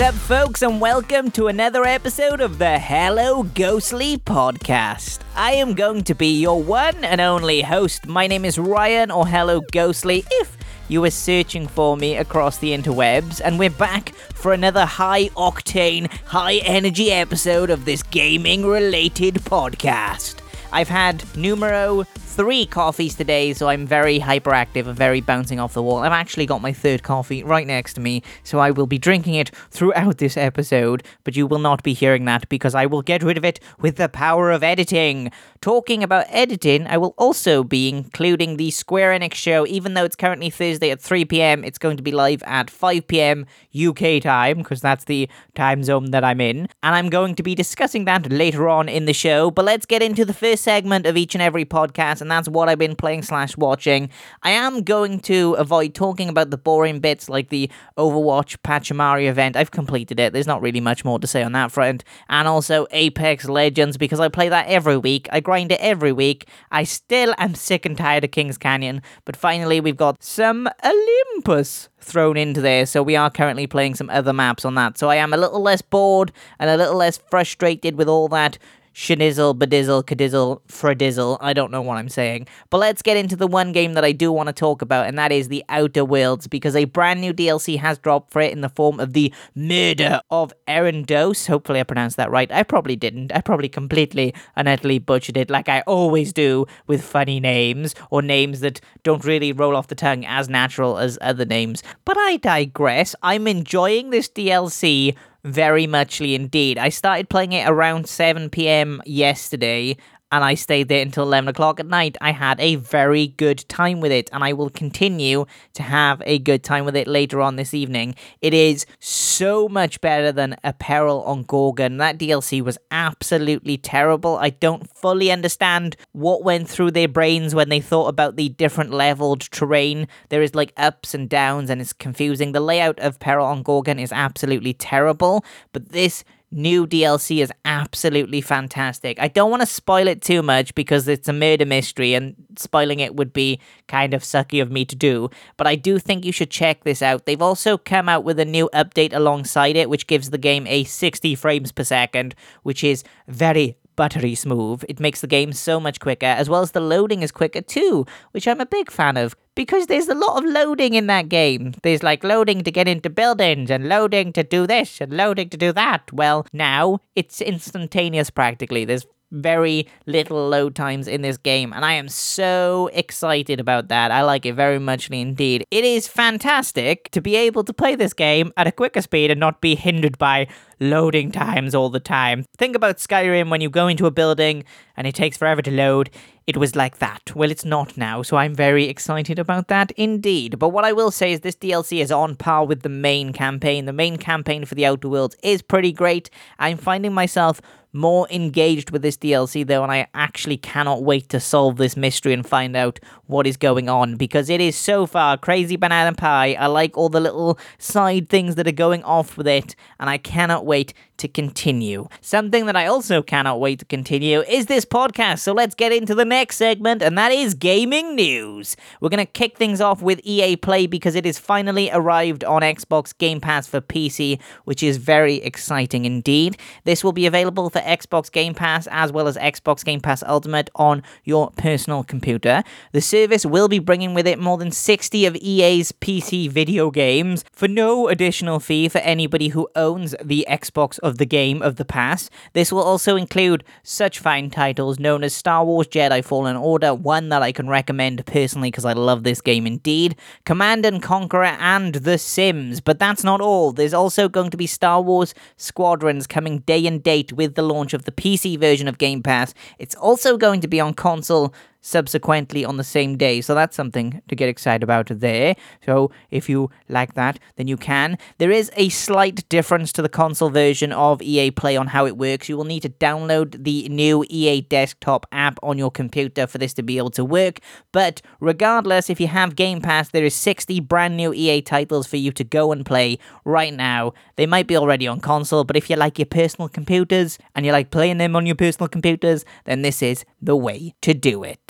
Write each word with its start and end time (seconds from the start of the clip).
What's 0.00 0.14
up, 0.14 0.22
folks, 0.22 0.62
and 0.62 0.80
welcome 0.80 1.30
to 1.32 1.48
another 1.48 1.84
episode 1.84 2.40
of 2.40 2.56
the 2.56 2.78
Hello 2.78 3.42
Ghostly 3.42 4.16
podcast. 4.16 5.18
I 5.36 5.52
am 5.52 5.74
going 5.74 6.04
to 6.04 6.14
be 6.14 6.40
your 6.40 6.62
one 6.62 7.04
and 7.04 7.20
only 7.20 7.60
host. 7.60 8.06
My 8.06 8.26
name 8.26 8.46
is 8.46 8.58
Ryan, 8.58 9.10
or 9.10 9.26
Hello 9.26 9.60
Ghostly, 9.60 10.24
if 10.30 10.56
you 10.88 11.02
were 11.02 11.10
searching 11.10 11.68
for 11.68 11.98
me 11.98 12.16
across 12.16 12.56
the 12.56 12.70
interwebs, 12.70 13.42
and 13.44 13.58
we're 13.58 13.68
back 13.68 14.14
for 14.32 14.54
another 14.54 14.86
high 14.86 15.28
octane, 15.36 16.10
high 16.24 16.62
energy 16.64 17.12
episode 17.12 17.68
of 17.68 17.84
this 17.84 18.02
gaming 18.02 18.64
related 18.64 19.34
podcast. 19.34 20.36
I've 20.72 20.88
had 20.88 21.22
numero 21.36 22.04
three 22.40 22.64
coffees 22.64 23.14
today, 23.14 23.52
so 23.52 23.68
I'm 23.68 23.86
very 23.86 24.18
hyperactive 24.18 24.86
and 24.86 24.96
very 24.96 25.20
bouncing 25.20 25.60
off 25.60 25.74
the 25.74 25.82
wall. 25.82 25.98
I've 25.98 26.12
actually 26.12 26.46
got 26.46 26.62
my 26.62 26.72
third 26.72 27.02
coffee 27.02 27.44
right 27.44 27.66
next 27.66 27.92
to 27.94 28.00
me, 28.00 28.22
so 28.44 28.58
I 28.58 28.70
will 28.70 28.86
be 28.86 28.96
drinking 28.96 29.34
it 29.34 29.50
throughout 29.70 30.16
this 30.16 30.38
episode, 30.38 31.02
but 31.22 31.36
you 31.36 31.46
will 31.46 31.58
not 31.58 31.82
be 31.82 31.92
hearing 31.92 32.24
that 32.24 32.48
because 32.48 32.74
I 32.74 32.86
will 32.86 33.02
get 33.02 33.22
rid 33.22 33.36
of 33.36 33.44
it 33.44 33.60
with 33.78 33.96
the 33.96 34.08
power 34.08 34.50
of 34.52 34.62
editing. 34.62 35.30
Talking 35.60 36.02
about 36.02 36.24
editing, 36.30 36.86
I 36.86 36.96
will 36.96 37.14
also 37.18 37.62
be 37.62 37.90
including 37.90 38.56
the 38.56 38.70
Square 38.70 39.18
Enix 39.18 39.34
show, 39.34 39.66
even 39.66 39.92
though 39.92 40.04
it's 40.04 40.16
currently 40.16 40.48
Thursday 40.48 40.90
at 40.90 41.02
3 41.02 41.26
pm, 41.26 41.62
it's 41.62 41.76
going 41.76 41.98
to 41.98 42.02
be 42.02 42.10
live 42.10 42.42
at 42.44 42.70
5 42.70 43.06
pm 43.06 43.44
UK 43.78 44.22
time, 44.22 44.56
because 44.56 44.80
that's 44.80 45.04
the 45.04 45.28
time 45.54 45.84
zone 45.84 46.10
that 46.12 46.24
I'm 46.24 46.40
in, 46.40 46.70
and 46.82 46.94
I'm 46.94 47.10
going 47.10 47.34
to 47.34 47.42
be 47.42 47.54
discussing 47.54 48.06
that 48.06 48.32
later 48.32 48.66
on 48.66 48.88
in 48.88 49.04
the 49.04 49.12
show. 49.12 49.50
But 49.50 49.66
let's 49.66 49.84
get 49.84 50.02
into 50.02 50.24
the 50.24 50.32
first 50.32 50.64
segment 50.64 51.04
of 51.04 51.18
each 51.18 51.34
and 51.34 51.42
every 51.42 51.66
podcast, 51.66 52.22
and 52.22 52.29
that's 52.30 52.48
what 52.48 52.68
I've 52.68 52.78
been 52.78 52.96
playing 52.96 53.22
slash 53.22 53.56
watching. 53.56 54.10
I 54.42 54.50
am 54.50 54.82
going 54.82 55.20
to 55.20 55.54
avoid 55.54 55.94
talking 55.94 56.28
about 56.28 56.50
the 56.50 56.58
boring 56.58 57.00
bits 57.00 57.28
like 57.28 57.48
the 57.48 57.70
Overwatch 57.96 58.58
Pachimari 58.58 59.28
event. 59.28 59.56
I've 59.56 59.70
completed 59.70 60.20
it. 60.20 60.32
There's 60.32 60.46
not 60.46 60.62
really 60.62 60.80
much 60.80 61.04
more 61.04 61.18
to 61.18 61.26
say 61.26 61.42
on 61.42 61.52
that 61.52 61.72
front. 61.72 62.04
And 62.28 62.46
also 62.46 62.86
Apex 62.90 63.48
Legends 63.48 63.96
because 63.96 64.20
I 64.20 64.28
play 64.28 64.48
that 64.48 64.66
every 64.66 64.96
week. 64.96 65.28
I 65.32 65.40
grind 65.40 65.72
it 65.72 65.80
every 65.80 66.12
week. 66.12 66.48
I 66.70 66.84
still 66.84 67.34
am 67.38 67.54
sick 67.54 67.86
and 67.86 67.96
tired 67.96 68.24
of 68.24 68.30
Kings 68.30 68.58
Canyon, 68.58 69.02
but 69.24 69.36
finally 69.36 69.80
we've 69.80 69.96
got 69.96 70.22
some 70.22 70.68
Olympus 70.84 71.88
thrown 72.00 72.36
into 72.36 72.60
there. 72.60 72.86
So 72.86 73.02
we 73.02 73.16
are 73.16 73.30
currently 73.30 73.66
playing 73.66 73.94
some 73.94 74.10
other 74.10 74.32
maps 74.32 74.64
on 74.64 74.74
that. 74.74 74.98
So 74.98 75.08
I 75.08 75.16
am 75.16 75.32
a 75.32 75.36
little 75.36 75.60
less 75.60 75.82
bored 75.82 76.32
and 76.58 76.70
a 76.70 76.76
little 76.76 76.96
less 76.96 77.18
frustrated 77.30 77.96
with 77.96 78.08
all 78.08 78.28
that 78.28 78.58
shinizzle, 78.94 79.56
bedizzle, 79.58 80.04
cadizzle, 80.04 80.60
fradizzle. 80.68 81.38
I 81.40 81.52
don't 81.52 81.70
know 81.70 81.82
what 81.82 81.96
I'm 81.96 82.08
saying. 82.08 82.46
But 82.70 82.78
let's 82.78 83.02
get 83.02 83.16
into 83.16 83.36
the 83.36 83.46
one 83.46 83.72
game 83.72 83.94
that 83.94 84.04
I 84.04 84.12
do 84.12 84.32
want 84.32 84.48
to 84.48 84.52
talk 84.52 84.82
about, 84.82 85.06
and 85.06 85.18
that 85.18 85.32
is 85.32 85.48
the 85.48 85.64
Outer 85.68 86.04
Worlds, 86.04 86.46
because 86.46 86.74
a 86.76 86.84
brand 86.84 87.20
new 87.20 87.32
DLC 87.32 87.78
has 87.78 87.98
dropped 87.98 88.32
for 88.32 88.42
it 88.42 88.52
in 88.52 88.60
the 88.60 88.68
form 88.68 89.00
of 89.00 89.12
the 89.12 89.32
Murder 89.54 90.20
of 90.30 90.52
Erendos. 90.66 91.46
Hopefully 91.46 91.80
I 91.80 91.84
pronounced 91.84 92.16
that 92.16 92.30
right. 92.30 92.50
I 92.50 92.62
probably 92.62 92.96
didn't. 92.96 93.32
I 93.32 93.40
probably 93.40 93.68
completely 93.68 94.34
and 94.56 94.68
utterly 94.68 94.98
butchered 94.98 95.36
it 95.36 95.50
like 95.50 95.68
I 95.68 95.82
always 95.82 96.32
do 96.32 96.66
with 96.86 97.02
funny 97.02 97.40
names, 97.40 97.94
or 98.10 98.22
names 98.22 98.60
that 98.60 98.80
don't 99.02 99.24
really 99.24 99.52
roll 99.52 99.76
off 99.76 99.88
the 99.88 99.94
tongue 99.94 100.24
as 100.24 100.48
natural 100.48 100.98
as 100.98 101.18
other 101.20 101.44
names. 101.44 101.82
But 102.04 102.16
I 102.18 102.36
digress. 102.36 103.14
I'm 103.22 103.46
enjoying 103.46 104.10
this 104.10 104.28
DLC 104.28 105.16
very 105.44 105.86
muchly 105.86 106.34
indeed. 106.34 106.78
I 106.78 106.88
started 106.88 107.28
playing 107.28 107.52
it 107.52 107.68
around 107.68 108.08
7 108.08 108.50
p.m. 108.50 109.02
yesterday 109.06 109.96
and 110.32 110.44
I 110.44 110.54
stayed 110.54 110.88
there 110.88 111.02
until 111.02 111.24
11 111.24 111.48
o'clock 111.48 111.80
at 111.80 111.86
night. 111.86 112.16
I 112.20 112.32
had 112.32 112.60
a 112.60 112.76
very 112.76 113.28
good 113.28 113.68
time 113.68 114.00
with 114.00 114.12
it, 114.12 114.30
and 114.32 114.44
I 114.44 114.52
will 114.52 114.70
continue 114.70 115.46
to 115.74 115.82
have 115.82 116.22
a 116.24 116.38
good 116.38 116.62
time 116.62 116.84
with 116.84 116.96
it 116.96 117.08
later 117.08 117.40
on 117.40 117.56
this 117.56 117.74
evening. 117.74 118.14
It 118.40 118.54
is 118.54 118.86
so 118.98 119.68
much 119.68 120.00
better 120.00 120.32
than 120.32 120.56
Peril 120.78 121.22
on 121.24 121.42
Gorgon. 121.42 121.96
That 121.96 122.18
DLC 122.18 122.62
was 122.62 122.78
absolutely 122.90 123.76
terrible. 123.76 124.36
I 124.36 124.50
don't 124.50 124.88
fully 124.96 125.30
understand 125.30 125.96
what 126.12 126.44
went 126.44 126.68
through 126.68 126.92
their 126.92 127.08
brains 127.08 127.54
when 127.54 127.68
they 127.68 127.80
thought 127.80 128.08
about 128.08 128.36
the 128.36 128.50
different 128.50 128.92
leveled 128.92 129.50
terrain. 129.50 130.06
There 130.28 130.42
is 130.42 130.54
like 130.54 130.72
ups 130.76 131.14
and 131.14 131.28
downs, 131.28 131.70
and 131.70 131.80
it's 131.80 131.92
confusing. 131.92 132.52
The 132.52 132.60
layout 132.60 132.98
of 133.00 133.18
Peril 133.18 133.46
on 133.46 133.62
Gorgon 133.62 133.98
is 133.98 134.12
absolutely 134.12 134.74
terrible, 134.74 135.44
but 135.72 135.90
this 135.90 136.24
new 136.52 136.86
DLC 136.86 137.42
is 137.42 137.52
absolutely 137.64 138.40
fantastic. 138.40 139.20
I 139.20 139.28
don't 139.28 139.50
want 139.50 139.62
to 139.62 139.66
spoil 139.66 140.08
it 140.08 140.22
too 140.22 140.42
much 140.42 140.74
because 140.74 141.06
it's 141.06 141.28
a 141.28 141.32
murder 141.32 141.64
mystery 141.64 142.14
and 142.14 142.34
spoiling 142.56 143.00
it 143.00 143.14
would 143.14 143.32
be 143.32 143.60
kind 143.86 144.14
of 144.14 144.22
sucky 144.22 144.60
of 144.60 144.70
me 144.70 144.84
to 144.84 144.96
do, 144.96 145.30
but 145.56 145.66
I 145.66 145.76
do 145.76 145.98
think 145.98 146.24
you 146.24 146.32
should 146.32 146.50
check 146.50 146.84
this 146.84 147.02
out. 147.02 147.26
They've 147.26 147.40
also 147.40 147.78
come 147.78 148.08
out 148.08 148.24
with 148.24 148.38
a 148.38 148.44
new 148.44 148.68
update 148.74 149.14
alongside 149.14 149.76
it 149.76 149.88
which 149.88 150.06
gives 150.06 150.30
the 150.30 150.38
game 150.38 150.66
a 150.66 150.84
60 150.84 151.34
frames 151.36 151.72
per 151.72 151.84
second, 151.84 152.34
which 152.62 152.82
is 152.82 153.04
very 153.28 153.76
buttery 154.00 154.34
smooth. 154.34 154.82
It 154.88 154.98
makes 154.98 155.20
the 155.20 155.26
game 155.26 155.52
so 155.52 155.78
much 155.78 156.00
quicker, 156.00 156.24
as 156.24 156.48
well 156.48 156.62
as 156.62 156.70
the 156.70 156.80
loading 156.80 157.22
is 157.22 157.30
quicker 157.30 157.60
too, 157.60 158.06
which 158.30 158.48
I'm 158.48 158.60
a 158.60 158.64
big 158.64 158.90
fan 158.90 159.18
of 159.18 159.36
because 159.54 159.86
there's 159.86 160.08
a 160.08 160.14
lot 160.14 160.38
of 160.38 160.50
loading 160.50 160.94
in 160.94 161.06
that 161.08 161.28
game. 161.28 161.74
There's 161.82 162.02
like 162.02 162.24
loading 162.24 162.62
to 162.62 162.70
get 162.70 162.88
into 162.88 163.10
buildings 163.10 163.70
and 163.70 163.88
loading 163.88 164.32
to 164.34 164.42
do 164.42 164.66
this 164.66 165.00
and 165.00 165.12
loading 165.12 165.48
to 165.50 165.56
do 165.56 165.72
that. 165.72 166.12
Well, 166.12 166.46
now 166.52 167.00
it's 167.14 167.40
instantaneous 167.40 168.30
practically. 168.30 168.84
There's 168.84 169.06
very 169.32 169.86
little 170.06 170.48
load 170.48 170.74
times 170.74 171.06
in 171.06 171.22
this 171.22 171.36
game, 171.36 171.72
and 171.72 171.84
I 171.84 171.92
am 171.92 172.08
so 172.08 172.90
excited 172.92 173.60
about 173.60 173.88
that. 173.88 174.10
I 174.10 174.22
like 174.22 174.44
it 174.44 174.54
very 174.54 174.78
muchly 174.78 175.20
indeed. 175.20 175.64
It 175.70 175.84
is 175.84 176.08
fantastic 176.08 177.10
to 177.12 177.20
be 177.20 177.36
able 177.36 177.64
to 177.64 177.72
play 177.72 177.94
this 177.94 178.12
game 178.12 178.52
at 178.56 178.66
a 178.66 178.72
quicker 178.72 179.00
speed 179.02 179.30
and 179.30 179.38
not 179.38 179.60
be 179.60 179.74
hindered 179.74 180.18
by 180.18 180.48
loading 180.80 181.30
times 181.30 181.74
all 181.74 181.90
the 181.90 182.00
time. 182.00 182.44
Think 182.56 182.74
about 182.74 182.96
Skyrim 182.96 183.50
when 183.50 183.60
you 183.60 183.70
go 183.70 183.86
into 183.86 184.06
a 184.06 184.10
building 184.10 184.64
and 184.96 185.06
it 185.06 185.14
takes 185.14 185.36
forever 185.36 185.62
to 185.62 185.70
load. 185.70 186.10
It 186.46 186.56
was 186.56 186.74
like 186.74 186.98
that. 186.98 187.34
Well, 187.36 187.50
it's 187.50 187.64
not 187.64 187.96
now, 187.96 188.22
so 188.22 188.36
I'm 188.36 188.54
very 188.54 188.86
excited 188.86 189.38
about 189.38 189.68
that 189.68 189.92
indeed. 189.92 190.58
But 190.58 190.70
what 190.70 190.84
I 190.84 190.92
will 190.92 191.10
say 191.10 191.32
is 191.32 191.40
this 191.40 191.54
DLC 191.54 192.00
is 192.02 192.10
on 192.10 192.34
par 192.34 192.64
with 192.64 192.82
the 192.82 192.88
main 192.88 193.32
campaign. 193.32 193.84
The 193.84 193.92
main 193.92 194.16
campaign 194.16 194.64
for 194.64 194.74
the 194.74 194.86
Outer 194.86 195.08
Worlds 195.08 195.36
is 195.44 195.62
pretty 195.62 195.92
great. 195.92 196.28
I'm 196.58 196.76
finding 196.76 197.12
myself 197.12 197.60
more 197.92 198.28
engaged 198.30 198.90
with 198.90 199.02
this 199.02 199.16
DLC 199.16 199.66
though, 199.66 199.82
and 199.82 199.92
I 199.92 200.06
actually 200.14 200.56
cannot 200.56 201.02
wait 201.02 201.28
to 201.30 201.40
solve 201.40 201.76
this 201.76 201.96
mystery 201.96 202.32
and 202.32 202.46
find 202.46 202.76
out 202.76 203.00
what 203.26 203.46
is 203.46 203.56
going 203.56 203.88
on 203.88 204.16
because 204.16 204.48
it 204.48 204.60
is 204.60 204.76
so 204.76 205.06
far 205.06 205.36
crazy 205.36 205.76
banana 205.76 206.14
pie. 206.14 206.56
I 206.58 206.66
like 206.66 206.96
all 206.96 207.08
the 207.08 207.20
little 207.20 207.58
side 207.78 208.28
things 208.28 208.54
that 208.56 208.68
are 208.68 208.72
going 208.72 209.02
off 209.04 209.36
with 209.36 209.48
it, 209.48 209.74
and 209.98 210.08
I 210.08 210.18
cannot 210.18 210.66
wait 210.70 210.94
to 211.20 211.28
continue. 211.28 212.08
Something 212.20 212.66
that 212.66 212.76
I 212.76 212.86
also 212.86 213.22
cannot 213.22 213.60
wait 213.60 213.80
to 213.80 213.84
continue 213.84 214.40
is 214.42 214.66
this 214.66 214.84
podcast. 214.84 215.40
So 215.40 215.52
let's 215.52 215.74
get 215.74 215.92
into 215.92 216.14
the 216.14 216.24
next 216.24 216.56
segment, 216.56 217.02
and 217.02 217.18
that 217.18 217.32
is 217.32 217.54
gaming 217.54 218.14
news. 218.14 218.76
We're 219.00 219.10
going 219.10 219.26
to 219.26 219.32
kick 219.40 219.58
things 219.58 219.80
off 219.80 220.00
with 220.00 220.20
EA 220.22 220.56
Play 220.56 220.86
because 220.86 221.14
it 221.16 221.26
is 221.26 221.38
finally 221.38 221.90
arrived 221.92 222.44
on 222.44 222.62
Xbox 222.62 223.16
Game 223.16 223.40
Pass 223.40 223.66
for 223.66 223.80
PC, 223.80 224.40
which 224.64 224.82
is 224.82 224.96
very 224.96 225.36
exciting 225.36 226.04
indeed. 226.04 226.56
This 226.84 227.02
will 227.02 227.12
be 227.12 227.26
available 227.26 227.68
for 227.68 227.80
Xbox 227.80 228.30
Game 228.30 228.54
Pass 228.54 228.86
as 228.90 229.12
well 229.12 229.26
as 229.28 229.36
Xbox 229.36 229.84
Game 229.84 230.00
Pass 230.00 230.22
Ultimate 230.22 230.70
on 230.76 231.02
your 231.24 231.50
personal 231.56 232.04
computer. 232.04 232.62
The 232.92 233.00
service 233.00 233.44
will 233.44 233.68
be 233.68 233.80
bringing 233.80 234.14
with 234.14 234.26
it 234.26 234.38
more 234.38 234.56
than 234.56 234.70
60 234.70 235.26
of 235.26 235.36
EA's 235.36 235.92
PC 235.92 236.48
video 236.48 236.90
games 236.92 237.44
for 237.52 237.68
no 237.68 238.08
additional 238.08 238.60
fee 238.60 238.88
for 238.88 238.98
anybody 238.98 239.48
who 239.48 239.68
owns 239.74 240.14
the 240.22 240.46
Xbox 240.48 240.59
of 241.02 241.18
the 241.18 241.26
game 241.26 241.62
of 241.62 241.76
the 241.76 241.84
past. 241.84 242.30
This 242.52 242.72
will 242.72 242.82
also 242.82 243.16
include 243.16 243.64
such 243.82 244.18
fine 244.18 244.50
titles 244.50 244.98
known 244.98 245.24
as 245.24 245.34
Star 245.34 245.64
Wars 245.64 245.88
Jedi 245.88 246.24
Fallen 246.24 246.56
Order, 246.56 246.94
one 246.94 247.28
that 247.30 247.42
I 247.42 247.52
can 247.52 247.68
recommend 247.68 248.24
personally 248.26 248.70
because 248.70 248.84
I 248.84 248.92
love 248.92 249.22
this 249.22 249.40
game 249.40 249.66
indeed, 249.66 250.16
Command 250.44 250.84
and 250.84 251.02
Conqueror, 251.02 251.56
and 251.58 251.94
The 251.94 252.18
Sims. 252.18 252.80
But 252.80 252.98
that's 252.98 253.24
not 253.24 253.40
all. 253.40 253.72
There's 253.72 253.94
also 253.94 254.28
going 254.28 254.50
to 254.50 254.56
be 254.56 254.66
Star 254.66 255.00
Wars 255.00 255.34
Squadrons 255.56 256.26
coming 256.26 256.60
day 256.60 256.86
and 256.86 257.02
date 257.02 257.32
with 257.32 257.54
the 257.54 257.62
launch 257.62 257.94
of 257.94 258.04
the 258.04 258.12
PC 258.12 258.58
version 258.58 258.88
of 258.88 258.98
Game 258.98 259.22
Pass. 259.22 259.54
It's 259.78 259.94
also 259.94 260.36
going 260.36 260.60
to 260.60 260.68
be 260.68 260.80
on 260.80 260.94
console 260.94 261.54
subsequently 261.80 262.64
on 262.64 262.76
the 262.76 262.84
same 262.84 263.16
day. 263.16 263.40
So 263.40 263.54
that's 263.54 263.76
something 263.76 264.22
to 264.28 264.36
get 264.36 264.48
excited 264.48 264.82
about 264.82 265.06
there. 265.10 265.54
So 265.84 266.10
if 266.30 266.48
you 266.48 266.70
like 266.88 267.14
that, 267.14 267.38
then 267.56 267.68
you 267.68 267.76
can. 267.76 268.18
There 268.38 268.50
is 268.50 268.70
a 268.76 268.88
slight 268.88 269.48
difference 269.48 269.92
to 269.92 270.02
the 270.02 270.08
console 270.08 270.50
version 270.50 270.92
of 270.92 271.22
EA 271.22 271.50
Play 271.50 271.76
on 271.76 271.88
how 271.88 272.06
it 272.06 272.16
works. 272.16 272.48
You 272.48 272.56
will 272.56 272.64
need 272.64 272.82
to 272.82 272.88
download 272.88 273.64
the 273.64 273.88
new 273.88 274.24
EA 274.28 274.62
Desktop 274.62 275.26
app 275.32 275.58
on 275.62 275.78
your 275.78 275.90
computer 275.90 276.46
for 276.46 276.58
this 276.58 276.74
to 276.74 276.82
be 276.82 276.98
able 276.98 277.10
to 277.10 277.24
work. 277.24 277.60
But 277.92 278.22
regardless, 278.40 279.10
if 279.10 279.20
you 279.20 279.28
have 279.28 279.56
Game 279.56 279.80
Pass, 279.80 280.10
there 280.10 280.24
is 280.24 280.34
60 280.34 280.80
brand 280.80 281.16
new 281.16 281.32
EA 281.32 281.62
titles 281.62 282.06
for 282.06 282.16
you 282.16 282.32
to 282.32 282.44
go 282.44 282.72
and 282.72 282.84
play 282.84 283.18
right 283.44 283.72
now. 283.72 284.12
They 284.36 284.46
might 284.46 284.66
be 284.66 284.76
already 284.76 285.06
on 285.06 285.20
console, 285.20 285.64
but 285.64 285.76
if 285.76 285.88
you 285.90 285.96
like 285.96 286.18
your 286.18 286.26
personal 286.26 286.68
computers 286.68 287.38
and 287.54 287.64
you 287.64 287.72
like 287.72 287.90
playing 287.90 288.18
them 288.18 288.36
on 288.36 288.46
your 288.46 288.56
personal 288.56 288.88
computers, 288.88 289.44
then 289.64 289.82
this 289.82 290.02
is 290.02 290.24
the 290.40 290.56
way 290.56 290.94
to 291.02 291.14
do 291.14 291.42
it. 291.42 291.69